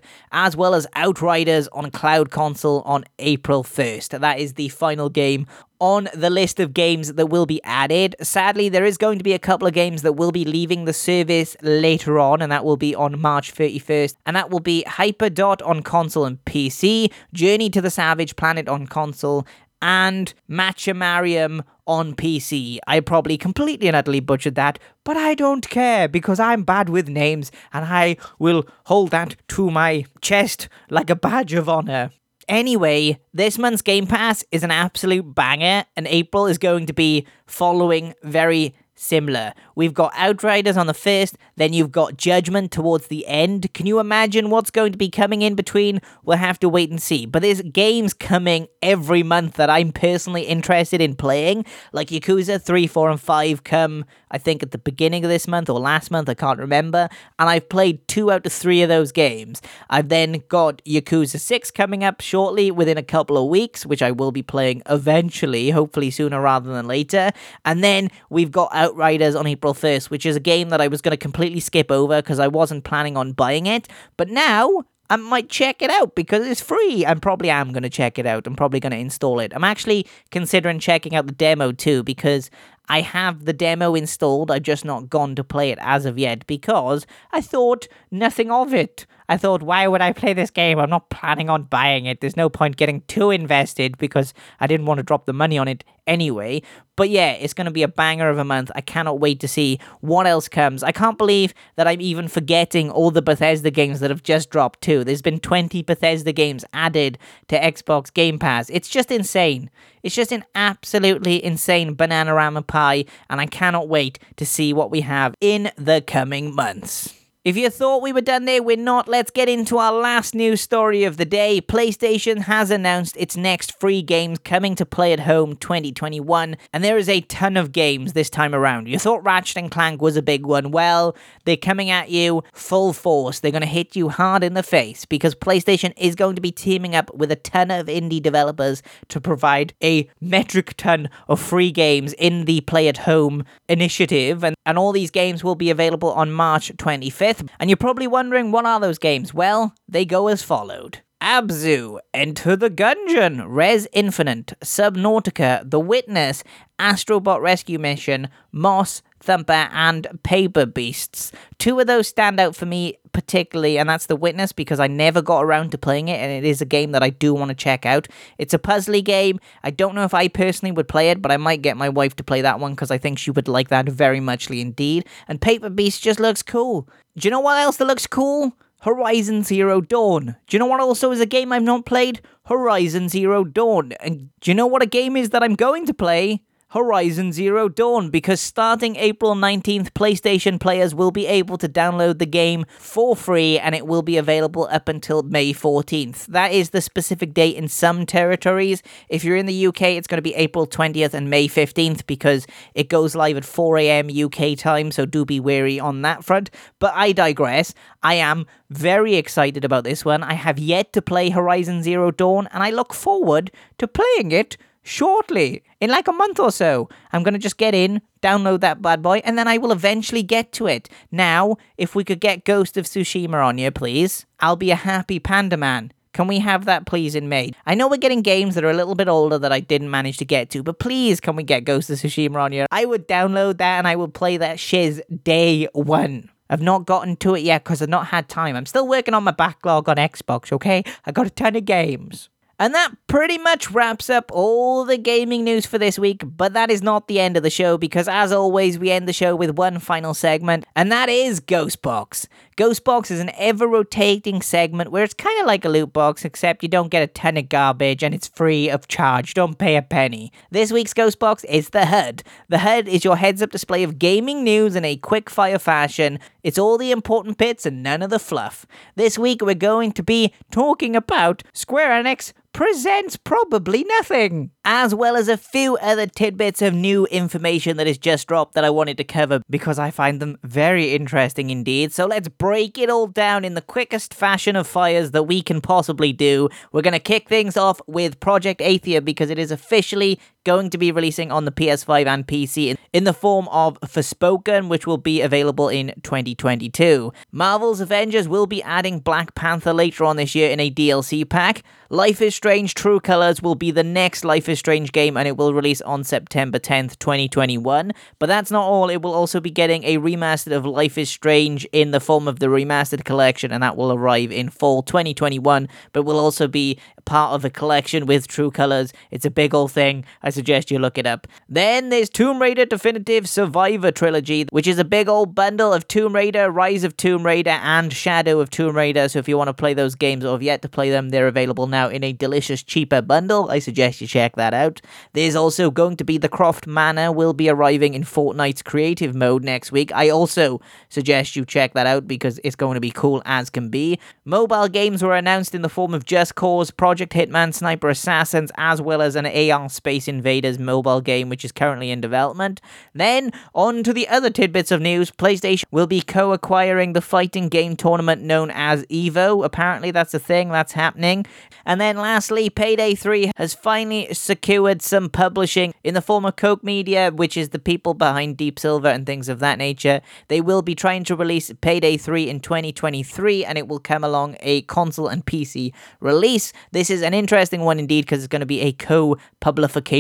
as 0.31 0.57
well 0.57 0.77
as 0.77 0.87
Outriders 0.95 1.67
on 1.73 1.91
Cloud 1.91 2.31
Console 2.31 2.83
on 2.83 3.05
April 3.19 3.65
1st. 3.65 4.21
That 4.21 4.39
is 4.39 4.55
the 4.55 4.69
final 4.69 5.09
game 5.09 5.49
on 5.79 6.09
the 6.15 6.31
list 6.31 6.61
of 6.61 6.75
games 6.75 7.15
that 7.15 7.27
will 7.27 7.47
be 7.47 7.63
added. 7.65 8.17
Sadly, 8.23 8.69
there 8.69 8.85
is 8.85 8.97
going 8.97 9.19
to 9.19 9.25
be 9.25 9.33
a 9.33 9.39
couple 9.39 9.67
of 9.67 9.75
games 9.75 10.03
that 10.03 10.15
will 10.15 10.33
be 10.33 10.45
leaving 10.45 10.85
the 10.85 10.93
service 10.93 11.57
later 11.63 12.19
on, 12.19 12.43
and 12.43 12.51
that 12.53 12.65
will 12.65 12.77
be 12.77 12.95
on 12.95 13.21
March 13.21 13.55
31st. 13.55 14.15
And 14.25 14.37
that 14.37 14.51
will 14.51 14.61
be 14.61 14.85
Hyperdot 14.87 15.67
on 15.67 15.83
console 15.83 16.25
and 16.25 16.45
PC, 16.45 17.13
Journey 17.33 17.71
to 17.71 17.81
the 17.81 17.91
Savage 17.91 18.37
Planet 18.37 18.69
on 18.69 18.87
console, 18.87 19.47
and 19.83 20.33
Matchamarium 20.51 21.63
on 21.87 22.15
PC. 22.15 22.79
I 22.87 23.01
probably 23.01 23.39
completely 23.39 23.87
and 23.89 23.97
utterly 23.97 24.21
butchered 24.21 24.55
that, 24.57 24.79
but 25.05 25.17
I 25.17 25.35
don't 25.35 25.69
care 25.69 26.09
because 26.09 26.41
I'm 26.41 26.65
bad 26.65 26.89
with 26.89 27.09
names 27.09 27.53
and 27.73 27.85
I 27.85 28.17
will 28.39 28.67
hold 28.87 29.11
that 29.11 29.37
to 29.49 29.71
my 29.71 30.05
chest 30.21 30.69
like 30.91 31.11
a 31.11 31.17
badge 31.17 31.53
of 31.53 31.69
honor. 31.69 32.11
Anyway, 32.49 33.19
this 33.35 33.59
month's 33.59 33.83
Game 33.83 34.07
Pass 34.07 34.45
is 34.53 34.63
an 34.63 34.71
absolute 34.71 35.35
banger, 35.35 35.85
and 35.97 36.07
April 36.07 36.47
is 36.47 36.59
going 36.59 36.87
to 36.87 36.93
be 36.93 37.27
following 37.47 38.15
very 38.23 38.75
similar. 38.97 39.53
We've 39.75 39.95
got 39.95 40.13
Outriders 40.17 40.77
on 40.77 40.87
the 40.87 40.95
first, 40.95 41.37
then 41.57 41.73
you've 41.73 41.93
got 41.93 42.17
Judgment 42.17 42.73
towards 42.73 43.07
the 43.07 43.27
end. 43.27 43.73
Can 43.75 43.87
you 43.87 44.01
imagine 44.01 44.51
what's 44.51 44.71
going 44.71 44.93
to 44.93 44.99
be 44.99 45.11
coming 45.11 45.43
in 45.43 45.55
between? 45.55 46.01
We'll 46.25 46.39
have 46.39 46.59
to 46.61 46.69
wait 46.69 46.91
and 46.91 47.01
see. 47.01 47.27
But 47.27 47.43
there's 47.43 47.63
games 47.63 48.15
coming 48.15 48.67
every 48.83 49.23
month 49.23 49.55
that 49.55 49.71
I'm 49.71 49.93
personally 49.93 50.43
interested 50.43 51.01
in 51.01 51.15
playing, 51.15 51.65
like 51.93 52.09
Yakuza 52.09 52.61
3, 52.61 52.87
4, 52.87 53.11
and 53.11 53.21
5 53.21 53.65
come, 53.65 54.05
I 54.31 54.39
think, 54.39 54.63
at 54.63 54.71
the 54.71 54.79
beginning 54.79 55.25
of 55.25 55.31
this 55.31 55.47
month 55.47 55.69
or 55.69 55.79
last 55.79 56.11
month, 56.11 56.29
I 56.29 56.35
can't 56.35 56.59
remember. 56.59 57.09
And 57.39 57.49
I've 57.49 57.69
played 57.69 58.07
two 58.09 58.33
out 58.33 58.47
of 58.47 58.53
three 58.53 58.83
of 58.83 58.89
those 58.89 59.13
games. 59.13 59.61
I've 59.91 60.09
then 60.09 60.43
got 60.49 60.83
Yakuza 60.85 61.39
6 61.39 61.71
coming 61.71 62.03
up 62.03 62.21
shortly 62.21 62.71
within 62.71 62.97
a 62.99 63.03
couple 63.03 63.37
of 63.37 63.49
weeks, 63.49 63.85
which 63.85 64.03
I 64.03 64.11
will 64.11 64.33
be 64.33 64.43
playing 64.43 64.83
eventually, 64.89 65.71
hopefully 65.71 66.11
sooner 66.11 66.41
rather 66.41 66.73
than 66.73 66.87
later. 66.87 67.31
And 67.65 67.85
then 67.85 68.11
we've 68.31 68.51
got 68.51 68.71
Outriders 68.87 69.35
on 69.35 69.47
April 69.47 69.75
1st, 69.75 70.11
which 70.11 70.27
is 70.27 70.37
a 70.37 70.41
game 70.41 70.71
that 70.71 70.81
I 70.81 70.89
was 70.89 71.01
going 71.01 71.13
to 71.13 71.17
completely 71.17 71.61
skip 71.61 71.91
over 71.91 72.23
because 72.23 72.39
I 72.39 72.49
wasn't 72.49 72.85
planning 72.85 73.17
on 73.17 73.33
buying 73.33 73.67
it. 73.67 73.89
But 74.17 74.29
now 74.29 74.85
I 75.09 75.17
might 75.17 75.49
check 75.49 75.83
it 75.83 75.91
out 75.91 76.15
because 76.15 76.47
it's 76.47 76.61
free. 76.61 77.07
I 77.07 77.15
probably 77.15 77.51
am 77.51 77.73
going 77.73 77.83
to 77.83 77.91
check 77.91 78.19
it 78.19 78.27
out. 78.27 78.47
I'm 78.47 78.57
probably 78.57 78.81
going 78.81 78.93
to 78.93 78.99
install 78.99 79.41
it. 79.41 79.53
I'm 79.55 79.65
actually 79.65 80.07
considering 80.31 80.79
checking 80.79 81.15
out 81.15 81.27
the 81.27 81.33
demo 81.33 81.73
too 81.73 82.03
because 82.03 82.51
I 82.89 83.01
have 83.01 83.45
the 83.45 83.53
demo 83.53 83.95
installed. 83.95 84.51
I've 84.51 84.63
just 84.63 84.85
not 84.85 85.11
gone 85.11 85.35
to 85.37 85.45
play 85.45 85.71
it 85.71 85.79
as 85.81 86.07
of 86.07 86.19
yet 86.19 86.47
because 86.47 87.07
I 87.33 87.41
thought 87.41 87.89
nothing 88.11 88.51
of 88.51 88.75
it. 88.75 89.07
I 89.29 89.37
thought, 89.37 89.63
why 89.63 89.87
would 89.89 90.01
I 90.01 90.13
play 90.13 90.33
this 90.33 90.51
game? 90.51 90.79
I'm 90.79 90.91
not 90.91 91.11
planning 91.11 91.51
on 91.51 91.65
buying 91.65 92.07
it. 92.07 92.21
There's 92.21 92.37
no 92.37 92.49
point 92.49 92.77
getting 92.77 93.03
too 93.03 93.31
invested 93.31 93.99
because 93.99 94.33
I 94.61 94.67
didn't 94.67 94.87
want 94.87 94.99
to 94.99 95.05
drop 95.05 95.27
the 95.27 95.33
money 95.33 95.59
on 95.59 95.69
it 95.69 95.85
anyway. 96.07 96.63
But 96.95 97.11
yeah, 97.11 97.33
it's 97.33 97.53
going 97.53 97.67
to 97.67 97.71
be 97.71 97.83
a 97.83 97.89
banger 97.89 98.31
of 98.31 98.39
a 98.39 98.45
month. 98.45 98.71
I 98.75 98.81
cannot 98.81 99.21
wait 99.21 99.41
to 99.41 99.49
see 99.49 99.79
what 100.01 100.27
else 100.27 100.49
comes. 100.49 100.83
I 100.83 100.93
can't 100.93 101.19
believe 101.19 101.53
that 101.75 101.87
I'm 101.87 102.01
even 102.01 102.29
forgetting 102.29 102.91
all 102.91 103.11
the 103.11 103.23
Bethesda 103.23 103.71
games 103.71 104.01
that 104.01 104.11
have 104.11 104.23
just 104.23 104.51
dropped 104.51 104.81
too. 104.81 105.05
There's 105.05 105.23
been 105.23 105.41
20 105.41 105.83
Bethesda 105.83 106.33
games 106.33 106.65
added 106.73 107.19
to 107.49 107.61
Xbox 107.61 108.13
Game 108.13 108.39
Pass. 108.39 108.71
It's 108.71 108.89
just 108.89 109.11
insane. 109.11 109.71
It's 110.03 110.15
just 110.15 110.33
an 110.33 110.45
absolutely 110.55 111.45
insane 111.45 111.97
bananarama 111.97 112.67
pie, 112.67 113.05
and 113.29 113.41
I 113.41 113.47
cannot 113.47 113.89
wait 113.89 114.19
to 114.37 114.47
see 114.47 114.73
what 114.73 114.91
we 114.91 115.01
have 115.03 115.35
in 115.41 115.71
the 115.77 116.03
coming 116.07 116.55
months. 116.55 117.16
If 117.47 117.57
you 117.57 117.71
thought 117.71 118.03
we 118.03 118.13
were 118.13 118.23
done 118.23 118.45
there, 118.45 118.61
we're 118.61 118.77
not. 118.77 119.07
Let's 119.07 119.31
get 119.31 119.49
into 119.49 119.79
our 119.79 119.93
last 119.93 120.35
news 120.35 120.61
story 120.61 121.05
of 121.05 121.17
the 121.17 121.25
day. 121.25 121.61
PlayStation 121.61 122.39
has 122.39 122.73
announced 122.73 123.17
its 123.17 123.37
next 123.37 123.79
free 123.79 124.03
games 124.03 124.41
coming 124.41 124.75
to 124.75 124.85
Play 124.85 125.13
at 125.13 125.21
Home 125.21 125.55
2021, 125.55 126.57
and 126.73 126.83
there 126.83 126.99
is 126.99 127.09
a 127.09 127.21
ton 127.21 127.57
of 127.57 127.71
games 127.71 128.15
this 128.15 128.29
time 128.29 128.53
around. 128.53 128.89
You 128.89 128.99
thought 128.99 129.23
Ratchet 129.23 129.59
and 129.59 129.71
Clank 129.71 130.03
was 130.03 130.17
a 130.17 130.23
big 130.23 130.45
one. 130.45 130.73
Well, 130.73 131.15
they're 131.45 131.57
coming 131.57 131.89
at 131.89 132.11
you 132.11 132.43
full 132.53 132.93
force. 132.93 133.39
They're 133.39 133.53
going 133.53 133.61
to 133.61 133.69
hit 133.69 133.95
you 133.95 134.09
hard 134.09 134.43
in 134.43 134.55
the 134.55 134.65
face 134.65 135.05
because 135.05 135.37
PlayStation 135.37 135.93
is 135.97 136.17
going 136.17 136.35
to 136.35 136.43
be 136.43 136.51
teaming 136.51 136.97
up 136.97 137.15
with 137.15 137.31
a 137.31 137.37
ton 137.37 137.71
of 137.71 137.87
indie 137.87 138.21
developers 138.21 138.83
to 139.07 139.21
provide 139.21 139.73
a 139.81 140.11
metric 140.21 140.75
ton 140.77 141.09
of 141.29 141.39
free 141.39 141.71
games 141.71 142.13
in 142.15 142.47
the 142.47 142.63
Play 142.63 142.89
at 142.89 142.97
Home 142.97 143.45
initiative, 143.69 144.43
and, 144.43 144.57
and 144.67 144.77
all 144.77 144.91
these 144.91 145.13
games 145.13 145.45
will 145.45 145.55
be 145.55 145.71
available 145.71 146.11
on 146.11 146.33
March 146.33 146.77
25th. 146.77 147.36
And 147.59 147.71
you're 147.71 147.77
probably 147.77 148.07
wondering, 148.07 148.53
what 148.53 148.67
are 148.67 148.81
those 148.81 148.99
games? 148.99 149.33
Well, 149.35 149.75
they 149.89 150.05
go 150.05 150.29
as 150.29 150.43
followed. 150.43 151.01
Abzu, 151.23 151.99
Enter 152.13 152.57
the 152.57 152.69
Gungeon, 152.69 153.45
Rez 153.49 153.89
Infinite, 153.93 154.53
Subnautica, 154.63 155.69
The 155.69 155.81
Witness, 155.81 156.45
Astrobot 156.79 157.41
Rescue 157.41 157.79
Mission, 157.79 158.29
Moss, 158.53 159.03
Thumper, 159.21 159.69
and 159.73 160.07
Paper 160.23 160.67
Beasts. 160.67 161.33
Two 161.59 161.81
of 161.81 161.87
those 161.87 162.07
stand 162.07 162.39
out 162.39 162.55
for 162.55 162.67
me 162.67 162.99
particularly, 163.13 163.79
and 163.79 163.89
that's 163.89 164.07
The 164.07 164.15
Witness 164.15 164.53
because 164.53 164.79
I 164.79 164.89
never 164.89 165.23
got 165.23 165.43
around 165.43 165.71
to 165.71 165.79
playing 165.79 166.09
it, 166.09 166.21
and 166.21 166.31
it 166.31 166.47
is 166.47 166.61
a 166.61 166.67
game 166.67 166.93
that 166.93 167.03
I 167.03 167.09
do 167.09 167.33
want 167.33 167.49
to 167.49 167.55
check 167.55 167.87
out. 167.87 168.09
It's 168.37 168.53
a 168.53 168.59
puzzly 168.59 169.03
game. 169.03 169.41
I 169.65 169.71
don't 169.71 169.95
know 169.95 170.05
if 170.05 170.13
I 170.13 170.29
personally 170.29 170.73
would 170.73 170.87
play 170.87 171.09
it, 171.09 171.23
but 171.23 171.33
I 171.33 171.39
might 171.39 171.63
get 171.63 171.79
my 171.79 171.89
wife 171.89 172.15
to 172.17 172.25
play 172.25 172.43
that 172.43 172.61
one 172.61 172.73
because 172.73 172.91
I 172.91 172.99
think 172.99 173.19
she 173.19 173.31
would 173.31 173.49
like 173.49 173.69
that 173.69 173.89
very 173.89 174.21
muchly 174.21 174.61
indeed. 174.61 175.07
And 175.29 175.41
Paper 175.41 175.71
Beast 175.71 176.03
just 176.03 176.21
looks 176.21 176.43
cool. 176.43 176.87
Do 177.17 177.27
you 177.27 177.31
know 177.31 177.41
what 177.41 177.57
else 177.59 177.79
that 177.79 177.87
looks 177.87 178.07
cool? 178.07 178.55
Horizon 178.87 179.43
Zero 179.43 179.81
Dawn. 179.81 180.37
Do 180.47 180.55
you 180.55 180.61
know 180.61 180.67
what 180.67 180.79
also 180.79 181.11
is 181.11 181.21
a 181.21 181.27
game 181.27 181.51
I've 181.51 181.65
not 181.65 181.85
played? 181.85 182.21
Horizon 182.45 183.09
Zero 183.09 183.43
Dawn. 183.43 183.91
And 183.99 184.31
do 184.41 184.49
you 184.49 184.55
know 184.55 184.69
what 184.69 184.81
a 184.81 184.87
game 184.87 185.17
is 185.17 185.31
that 185.31 185.43
I'm 185.43 185.57
going 185.57 185.87
to 185.87 185.93
play? 185.93 186.45
Horizon 186.77 187.33
Zero 187.33 187.71
Dawn 187.71 188.11
because 188.11 188.39
starting 188.39 188.97
April 188.97 189.35
19th, 189.35 189.93
PlayStation 189.93 190.61
players 190.61 190.95
will 190.95 191.11
be 191.11 191.27
able 191.27 191.57
to 191.57 191.71
download 191.71 192.19
the 192.19 192.27
game 192.27 192.67
for 192.79 193.17
free 193.17 193.59
and 193.59 193.75
it 193.75 193.87
will 193.87 194.03
be 194.03 194.19
available 194.19 194.69
up 194.71 194.87
until 194.87 195.23
May 195.23 195.55
14th. 195.55 196.27
That 196.27 196.53
is 196.53 196.71
the 196.71 196.83
specific 196.83 197.33
date 197.33 197.57
in 197.57 197.69
some 197.69 198.05
territories. 198.05 198.83
If 199.09 199.25
you're 199.25 199.39
in 199.39 199.47
the 199.47 199.69
UK, 199.69 199.83
it's 199.97 200.07
going 200.07 200.19
to 200.19 200.23
be 200.23 200.35
April 200.35 200.67
20th 200.67 201.15
and 201.15 201.31
May 201.31 201.49
15th 201.49 202.07
because 202.07 202.47
it 202.75 202.91
goes 202.91 203.17
live 203.17 203.39
at 203.39 203.47
4 203.47 203.79
a.m. 203.79 204.11
UK 204.11 204.59
time, 204.59 204.91
so 204.91 205.07
do 205.07 205.25
be 205.25 205.41
wary 205.41 205.81
on 205.81 206.03
that 206.03 206.27
front. 206.27 206.51
But 206.79 206.93
I 206.95 207.13
digress. 207.13 207.73
I 208.03 208.17
am 208.17 208.45
very 208.69 209.15
excited 209.15 209.65
about 209.65 209.85
this 209.85 210.05
one. 210.05 210.23
I 210.23 210.35
have 210.35 210.59
yet 210.59 210.93
to 210.93 211.01
play 211.01 211.31
Horizon 211.31 211.83
Zero 211.83 212.11
Dawn 212.11 212.49
and 212.53 212.63
I 212.63 212.69
look 212.69 212.93
forward 212.93 213.51
to 213.79 213.89
playing 213.89 214.33
it 214.33 214.59
shortly, 214.87 215.63
in 215.81 215.91
like 215.91 216.09
a 216.09 216.13
month 216.13 216.39
or 216.39 216.53
so. 216.53 216.89
I'm 217.13 217.23
going 217.23 217.35
to 217.35 217.41
just 217.41 217.59
get 217.59 217.75
in, 217.75 218.01
download 218.23 218.61
that 218.61 218.81
bad 218.81 219.03
boy, 219.03 219.21
and 219.25 219.37
then 219.37 219.49
I 219.49 219.59
will 219.59 219.73
eventually 219.73 220.23
get 220.23 220.53
to 220.53 220.67
it. 220.67 220.89
Now, 221.11 221.57
if 221.77 221.95
we 221.95 222.05
could 222.05 222.21
get 222.21 222.45
Ghost 222.45 222.77
of 222.77 222.87
Tsushima 222.87 223.45
on 223.45 223.59
you, 223.59 223.71
please, 223.71 224.27
I'll 224.41 224.57
be 224.57 224.71
a 224.71 224.77
happy 224.77 225.19
panda 225.19 225.57
man. 225.57 225.93
Can 226.13 226.29
we 226.29 226.39
have 226.39 226.65
that, 226.65 226.87
please, 226.87 227.15
in 227.15 227.29
May? 227.29 227.53
I 227.67 227.75
know 227.75 227.89
we're 227.89 227.99
getting 227.99 228.23
games 228.23 228.55
that 228.55 228.65
are 228.65 228.71
a 228.71 228.75
little 228.75 228.95
bit 228.95 229.07
older 229.07 229.39
that 229.39 229.53
I 229.53 229.61
didn't 229.61 229.91
manage 229.91 230.17
to 230.19 230.25
get 230.25 230.49
to, 230.51 230.63
but 230.63 230.79
please, 230.79 231.21
can 231.21 231.37
we 231.37 231.43
get 231.43 231.65
Ghost 231.65 231.91
of 231.91 231.99
Tsushima 231.99 232.37
on 232.37 232.53
you? 232.55 232.65
I 232.71 232.87
would 232.87 233.07
download 233.07 233.59
that 233.59 233.77
and 233.77 233.87
I 233.87 233.97
would 233.97 234.15
play 234.15 234.39
that 234.39 234.59
shiz 234.59 235.03
day 235.25 235.69
one. 235.75 236.31
I've 236.49 236.63
not 236.63 236.87
gotten 236.87 237.17
to 237.17 237.35
it 237.35 237.43
yet 237.43 237.65
because 237.65 237.83
I've 237.83 237.89
not 237.89 238.07
had 238.07 238.29
time. 238.29 238.57
I'm 238.57 238.67
still 238.67 238.89
working 238.89 239.13
on 239.15 239.25
my 239.25 239.33
backlog 239.33 239.89
on 239.89 239.97
Xbox, 239.97 240.53
okay? 240.53 240.85
I 241.05 241.13
got 241.13 241.27
a 241.27 241.31
ton 241.31 241.57
of 241.57 241.65
games. 241.65 242.31
And 242.59 242.75
that 242.75 242.93
pretty 243.07 243.37
much 243.37 243.71
wraps 243.71 244.09
up 244.09 244.31
all 244.33 244.87
the 244.87 244.97
gaming 244.97 245.45
news 245.45 245.67
for 245.67 245.77
this 245.77 245.99
week, 245.99 246.23
but 246.25 246.55
that 246.55 246.71
is 246.71 246.83
not 246.83 247.07
the 247.07 247.21
end 247.21 247.37
of 247.37 247.43
the 247.43 247.51
show 247.51 247.77
because, 247.77 248.09
as 248.09 248.33
always, 248.33 248.79
we 248.79 248.91
end 248.91 249.07
the 249.07 249.13
show 249.13 249.37
with 249.37 249.59
one 249.59 249.79
final 249.79 250.15
segment, 250.15 250.65
and 250.75 250.91
that 250.91 251.11
is 251.11 251.39
Ghostbox. 251.39 252.27
Ghostbox 252.57 253.11
is 253.11 253.21
an 253.21 253.31
ever 253.37 253.67
rotating 253.67 254.41
segment 254.41 254.91
where 254.91 255.05
it's 255.05 255.13
kind 255.13 255.39
of 255.39 255.47
like 255.47 255.67
a 255.67 255.69
loot 255.69 255.93
box, 255.93 256.25
except 256.25 256.63
you 256.63 256.71
don't 256.71 256.91
get 256.91 257.03
a 257.03 257.07
ton 257.07 257.37
of 257.37 257.51
garbage 257.51 258.03
and 258.03 258.15
it's 258.15 258.29
free 258.29 258.71
of 258.71 258.89
charge. 258.89 259.35
Don't 259.35 259.59
pay 259.59 259.77
a 259.77 259.83
penny. 259.83 260.33
This 260.51 260.73
week's 260.73 260.95
Ghostbox 260.95 261.45
is 261.51 261.69
the 261.69 261.85
HUD. 261.85 262.23
The 262.49 262.59
HUD 262.59 262.89
is 262.89 263.05
your 263.05 263.19
heads 263.19 263.43
up 263.43 263.51
display 263.51 263.83
of 263.83 263.99
gaming 263.99 264.43
news 264.43 264.75
in 264.75 264.87
a 264.87 264.97
quick 264.97 265.29
fire 265.29 265.59
fashion. 265.59 266.19
It's 266.43 266.59
all 266.59 266.79
the 266.79 266.93
important 266.93 267.37
bits 267.37 267.67
and 267.67 267.83
none 267.83 268.01
of 268.01 268.09
the 268.09 268.19
fluff. 268.19 268.65
This 268.95 269.19
week 269.19 269.43
we're 269.43 269.55
going 269.55 269.93
to 269.93 270.03
be 270.03 270.33
talking 270.51 270.97
about 270.97 271.43
Square 271.53 272.03
Enix 272.03 272.33
presents 272.57 273.19
probably 273.19 273.85
nothing, 273.85 274.51
as 274.65 274.95
well 274.95 275.15
as 275.15 275.29
a 275.29 275.37
few 275.37 275.77
other 275.77 276.07
tidbits 276.07 276.63
of 276.63 276.73
new 276.73 277.05
information 277.09 277.77
that 277.77 277.87
has 277.87 277.99
just 277.99 278.27
dropped 278.27 278.55
that 278.55 278.65
I 278.65 278.71
wanted 278.71 278.97
to 278.97 279.05
cover 279.05 279.43
because 279.51 279.79
I 279.79 279.91
find 279.91 280.21
them 280.21 280.39
very 280.43 280.95
interesting 280.95 281.51
indeed. 281.51 281.93
So 281.93 282.07
let's 282.07 282.29
break 282.29 282.79
it 282.79 282.89
all 282.89 283.09
down 283.09 283.45
in 283.45 283.53
the 283.53 283.61
quickest 283.61 284.15
fashion 284.15 284.57
of 284.57 284.67
fires 284.67 285.11
that 285.11 285.25
we 285.25 285.43
can 285.43 285.61
possibly 285.61 286.15
do. 286.15 286.49
We're 286.73 286.81
going 286.81 286.95
to 286.95 286.99
kick 286.99 287.29
things 287.29 287.59
off 287.59 287.79
with 287.87 288.21
Project 288.21 288.63
Athia 288.63 289.05
because 289.05 289.29
it 289.29 289.39
is 289.39 289.51
officially 289.51 290.19
going 290.47 290.71
to 290.71 290.79
be 290.79 290.93
releasing 290.93 291.33
on 291.33 291.45
the 291.45 291.51
PS5 291.51 292.07
and 292.07 292.25
PC 292.25 292.79
in, 292.93 293.03
the 293.03 293.13
form 293.13 293.49
of 293.49 293.79
Forspoken, 293.81 294.69
which 294.69 294.87
will 294.87 294.97
be 294.97 295.21
available 295.21 295.69
in 295.69 295.93
2022. 296.05 297.13
Marvel's 297.33 297.81
Avengers 297.81 298.29
will 298.29 298.47
be 298.47 298.63
adding 298.63 299.01
Black 299.01 299.35
Panther 299.35 299.73
later 299.73 300.05
on 300.05 300.17
this 300.17 300.37
year 300.37 300.49
in 300.49 300.61
a 300.61 300.71
DLC 300.71 301.29
pack. 301.29 301.65
Life 301.91 302.21
is 302.21 302.35
Strange 302.35 302.75
True 302.75 302.99
Colors 302.99 303.43
will 303.43 303.55
be 303.55 303.71
the 303.71 303.85
next 303.85 304.25
Life 304.25 304.49
is 304.49 304.59
Strange 304.59 304.91
game 304.93 305.17
and 305.17 305.29
it 305.29 305.37
will 305.37 305.53
release 305.53 305.81
on 305.83 306.05
September 306.05 306.59
10th, 306.59 306.99
2021. 306.99 307.93
But 308.19 308.27
that's 308.27 308.51
not 308.51 308.65
all, 308.65 308.89
it 308.89 309.03
will 309.03 309.15
also 309.15 309.41
be 309.41 309.51
getting 309.51 309.85
a 309.85 309.99
remastered 309.99 310.53
of 310.53 310.65
Life 310.65 310.99
is 310.99 311.09
Strange 311.09 311.65
in 311.73 311.91
the 311.91 312.01
form 312.01 312.27
of 312.27 312.39
the 312.39 312.47
remastered 312.47 313.05
collection 313.05 313.53
and 313.53 313.63
that 313.63 313.77
will 313.77 313.93
arrive 313.93 314.33
in 314.33 314.49
fall 314.49 314.83
2021, 314.83 315.69
but 315.93 316.03
will 316.03 316.19
also 316.19 316.49
be 316.49 316.79
part 317.05 317.33
of 317.35 317.45
a 317.45 317.51
collection 317.51 318.05
with 318.05 318.27
True 318.27 318.51
Colors. 318.51 318.93
It's 319.11 319.25
a 319.25 319.31
big 319.31 319.55
old 319.55 319.73
thing. 319.73 320.05
I 320.23 320.31
suggest 320.37 320.71
you 320.71 320.79
look 320.79 320.99
it 320.99 321.07
up. 321.07 321.27
Then 321.49 321.89
there's 321.89 322.09
Tomb 322.09 322.41
Raider 322.41 322.65
Definitive 322.65 323.29
Survivor 323.29 323.91
Trilogy, 323.91 324.47
which 324.51 324.69
is 324.69 324.79
a 324.79 324.85
big 324.85 325.09
old 325.09 325.35
bundle 325.35 325.73
of 325.73 325.89
Tomb 325.89 326.15
Raider, 326.15 326.51
Rise 326.51 326.85
of 326.85 326.97
Tomb 326.97 327.27
Raider, 327.27 327.59
and 327.63 327.93
Shadow 327.93 328.39
of 328.39 328.51
Tomb 328.51 328.77
Raider. 328.77 329.09
So 329.09 329.19
if 329.19 329.29
you 329.29 329.37
want 329.37 329.49
to 329.49 329.55
play 329.55 329.75
those 329.75 329.95
games 329.97 330.25
or 330.25 330.33
have 330.33 330.43
yet 330.43 330.63
to 330.63 330.69
play 330.69 330.91
them, 330.91 331.09
they're 331.09 331.27
available 331.27 331.67
now 331.67 331.89
in 331.89 332.05
a 332.05 332.13
delicious, 332.13 332.63
cheaper 332.63 333.03
bundle. 333.03 333.51
I 333.51 333.59
suggest 333.59 334.01
you 334.01 334.07
check 334.07 334.37
that 334.37 334.55
out. 334.55 334.81
There's 335.13 335.35
also 335.35 335.71
going 335.71 335.97
to 335.97 336.05
be 336.05 336.19
the 336.19 336.29
Croft 336.29 336.67
Manor 336.67 337.11
will 337.11 337.33
be 337.33 337.49
arriving 337.49 337.95
in 337.95 338.05
Fortnite's 338.05 338.63
creative 338.63 339.15
mode 339.15 339.43
next 339.43 339.73
week. 339.73 339.91
I 339.93 340.11
also 340.11 340.61
suggest 340.89 341.35
you 341.35 341.45
check 341.45 341.75
that 341.75 341.87
out 341.87 342.07
because 342.07 342.39
it's 342.45 342.57
going 342.57 342.75
to 342.75 342.81
be 342.81 342.91
cool 342.91 343.23
as 343.25 343.51
can 343.51 343.71
be. 343.71 343.99
Mobile 344.25 344.69
games 344.69 345.03
were 345.03 345.17
announced 345.17 345.55
in 345.55 345.63
the 345.63 345.69
form 345.69 345.95
of 345.95 346.05
Just 346.05 346.35
Cause, 346.35 346.71
Project 346.71 347.13
Hitman, 347.13 347.55
Sniper 347.55 347.89
Assassins, 347.89 348.53
as 348.57 348.83
well 348.83 349.01
as 349.01 349.17
an 349.17 349.27
AR 349.27 349.69
Space 349.69 350.09
Invaders 350.27 350.59
mobile 350.59 351.01
game, 351.01 351.29
which 351.29 351.45
is 351.45 351.53
currently 351.53 351.93
in 351.93 352.01
development. 352.01 352.61
Then, 352.93 353.31
on 353.55 353.85
to 353.85 353.93
the 353.93 354.09
other 354.09 354.29
tidbits 354.29 354.73
of 354.73 354.81
news 354.81 355.09
PlayStation 355.09 355.67
will 355.71 355.87
be 355.87 356.01
co 356.01 356.33
acquiring 356.33 356.95
the 356.95 357.01
fighting 357.01 357.49
game 357.49 357.77
tournament 357.77 358.23
known 358.23 358.51
as 358.51 358.85
EVO. 358.87 359.45
Apparently, 359.45 359.93
that's 359.93 360.15
a 360.15 360.19
thing 360.19 360.49
that's 360.49 360.73
happening. 360.73 361.27
And 361.65 361.81
then, 361.81 361.97
lastly, 361.97 362.51
Payday 362.51 362.97
3 362.97 363.31
has 363.37 363.55
finally 363.55 364.13
secured 364.13 364.83
some 364.83 365.09
publishing 365.09 365.73
in 365.85 365.95
the 365.95 366.03
form 366.03 366.25
of 366.25 366.35
Koch 366.35 366.65
Media, 366.65 367.13
which 367.13 367.37
is 367.37 367.51
the 367.51 367.61
people 367.61 367.95
behind 367.95 368.37
Deep 368.37 368.59
Silver 368.59 368.89
and 368.89 369.07
things 369.07 369.29
of 369.29 369.39
that 369.39 369.59
nature. 369.59 370.01
They 370.27 370.41
will 370.41 370.63
be 370.63 370.75
trying 370.75 371.05
to 371.05 371.15
release 371.15 371.53
Payday 371.61 371.99
3 371.99 372.29
in 372.29 372.41
2023, 372.41 373.45
and 373.45 373.57
it 373.57 373.69
will 373.69 373.79
come 373.79 374.03
along 374.03 374.39
a 374.41 374.63
console 374.63 375.07
and 375.07 375.25
PC 375.25 375.73
release. 376.01 376.53
This 376.73 376.91
is 376.91 377.03
an 377.03 377.15
interesting 377.15 377.61
one 377.61 377.79
indeed 377.79 378.07
because 378.07 378.25
it's 378.25 378.29
going 378.29 378.41
to 378.41 378.47
be 378.47 378.63
a 378.63 378.73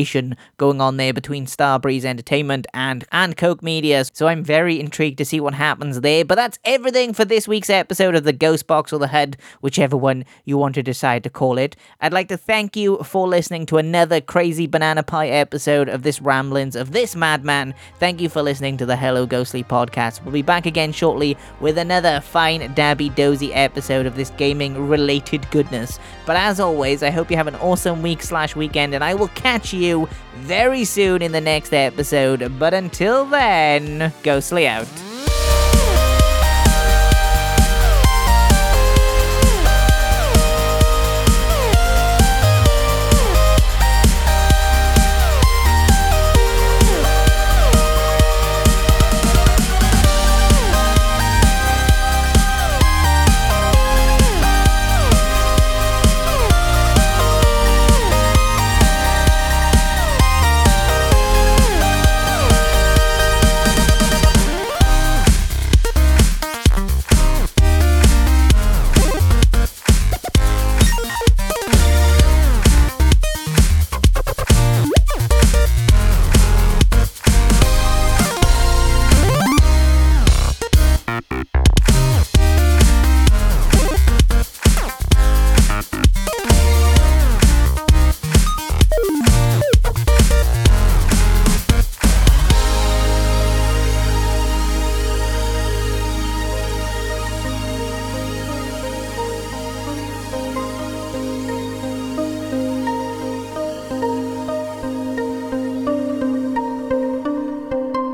co-publication 0.06 0.36
going 0.56 0.80
on 0.80 0.96
there 0.96 1.12
between 1.12 1.46
Starbreeze 1.46 2.04
Entertainment 2.04 2.66
and 2.72 3.04
and 3.12 3.36
Koch 3.36 3.62
Media. 3.62 4.04
So 4.12 4.28
I'm 4.28 4.44
very 4.44 4.80
intrigued 4.80 5.18
to 5.18 5.24
see 5.24 5.40
what 5.40 5.54
happens 5.54 6.00
there. 6.00 6.24
But 6.24 6.36
that's 6.36 6.58
everything 6.64 7.12
for 7.12 7.24
this 7.24 7.48
week's 7.48 7.70
episode 7.70 8.14
of 8.14 8.24
the 8.24 8.32
Ghost 8.32 8.66
Box 8.66 8.92
or 8.92 8.98
the 8.98 9.08
HUD, 9.08 9.36
whichever 9.60 9.96
one 9.96 10.24
you 10.44 10.58
want 10.58 10.74
to 10.76 10.82
decide 10.82 11.22
to 11.24 11.30
call 11.30 11.58
it. 11.58 11.76
I'd 12.00 12.12
like 12.12 12.28
to 12.28 12.36
thank 12.36 12.76
you 12.76 12.98
for 12.98 13.28
listening 13.28 13.66
to 13.66 13.78
another 13.78 14.20
crazy 14.20 14.66
banana 14.66 15.02
pie 15.02 15.28
episode 15.28 15.88
of 15.88 16.02
this 16.02 16.20
ramblings 16.20 16.76
of 16.76 16.92
this 16.92 17.16
madman. 17.16 17.74
Thank 17.98 18.20
you 18.20 18.28
for 18.28 18.42
listening 18.42 18.76
to 18.78 18.86
the 18.86 18.96
Hello 18.96 19.26
Ghostly 19.26 19.64
podcast. 19.64 20.22
We'll 20.22 20.32
be 20.32 20.42
back 20.42 20.66
again 20.66 20.92
shortly 20.92 21.36
with 21.60 21.78
another 21.78 22.20
fine 22.20 22.72
dabby 22.74 23.10
dozy 23.10 23.52
episode 23.52 24.06
of 24.06 24.16
this 24.16 24.30
gaming 24.30 24.88
related 24.88 25.48
goodness. 25.50 25.98
But 26.26 26.36
as 26.36 26.60
always, 26.60 27.02
I 27.02 27.10
hope 27.10 27.30
you 27.30 27.36
have 27.36 27.46
an 27.46 27.54
awesome 27.56 28.02
week 28.02 28.22
slash 28.22 28.56
weekend, 28.56 28.94
and 28.94 29.02
I 29.02 29.14
will 29.14 29.28
catch 29.28 29.72
you 29.72 29.95
very 30.34 30.84
soon 30.84 31.22
in 31.22 31.32
the 31.32 31.40
next 31.40 31.72
episode. 31.72 32.58
But 32.58 32.74
until 32.74 33.24
then, 33.24 34.12
Ghostly 34.22 34.68
out. 34.68 35.05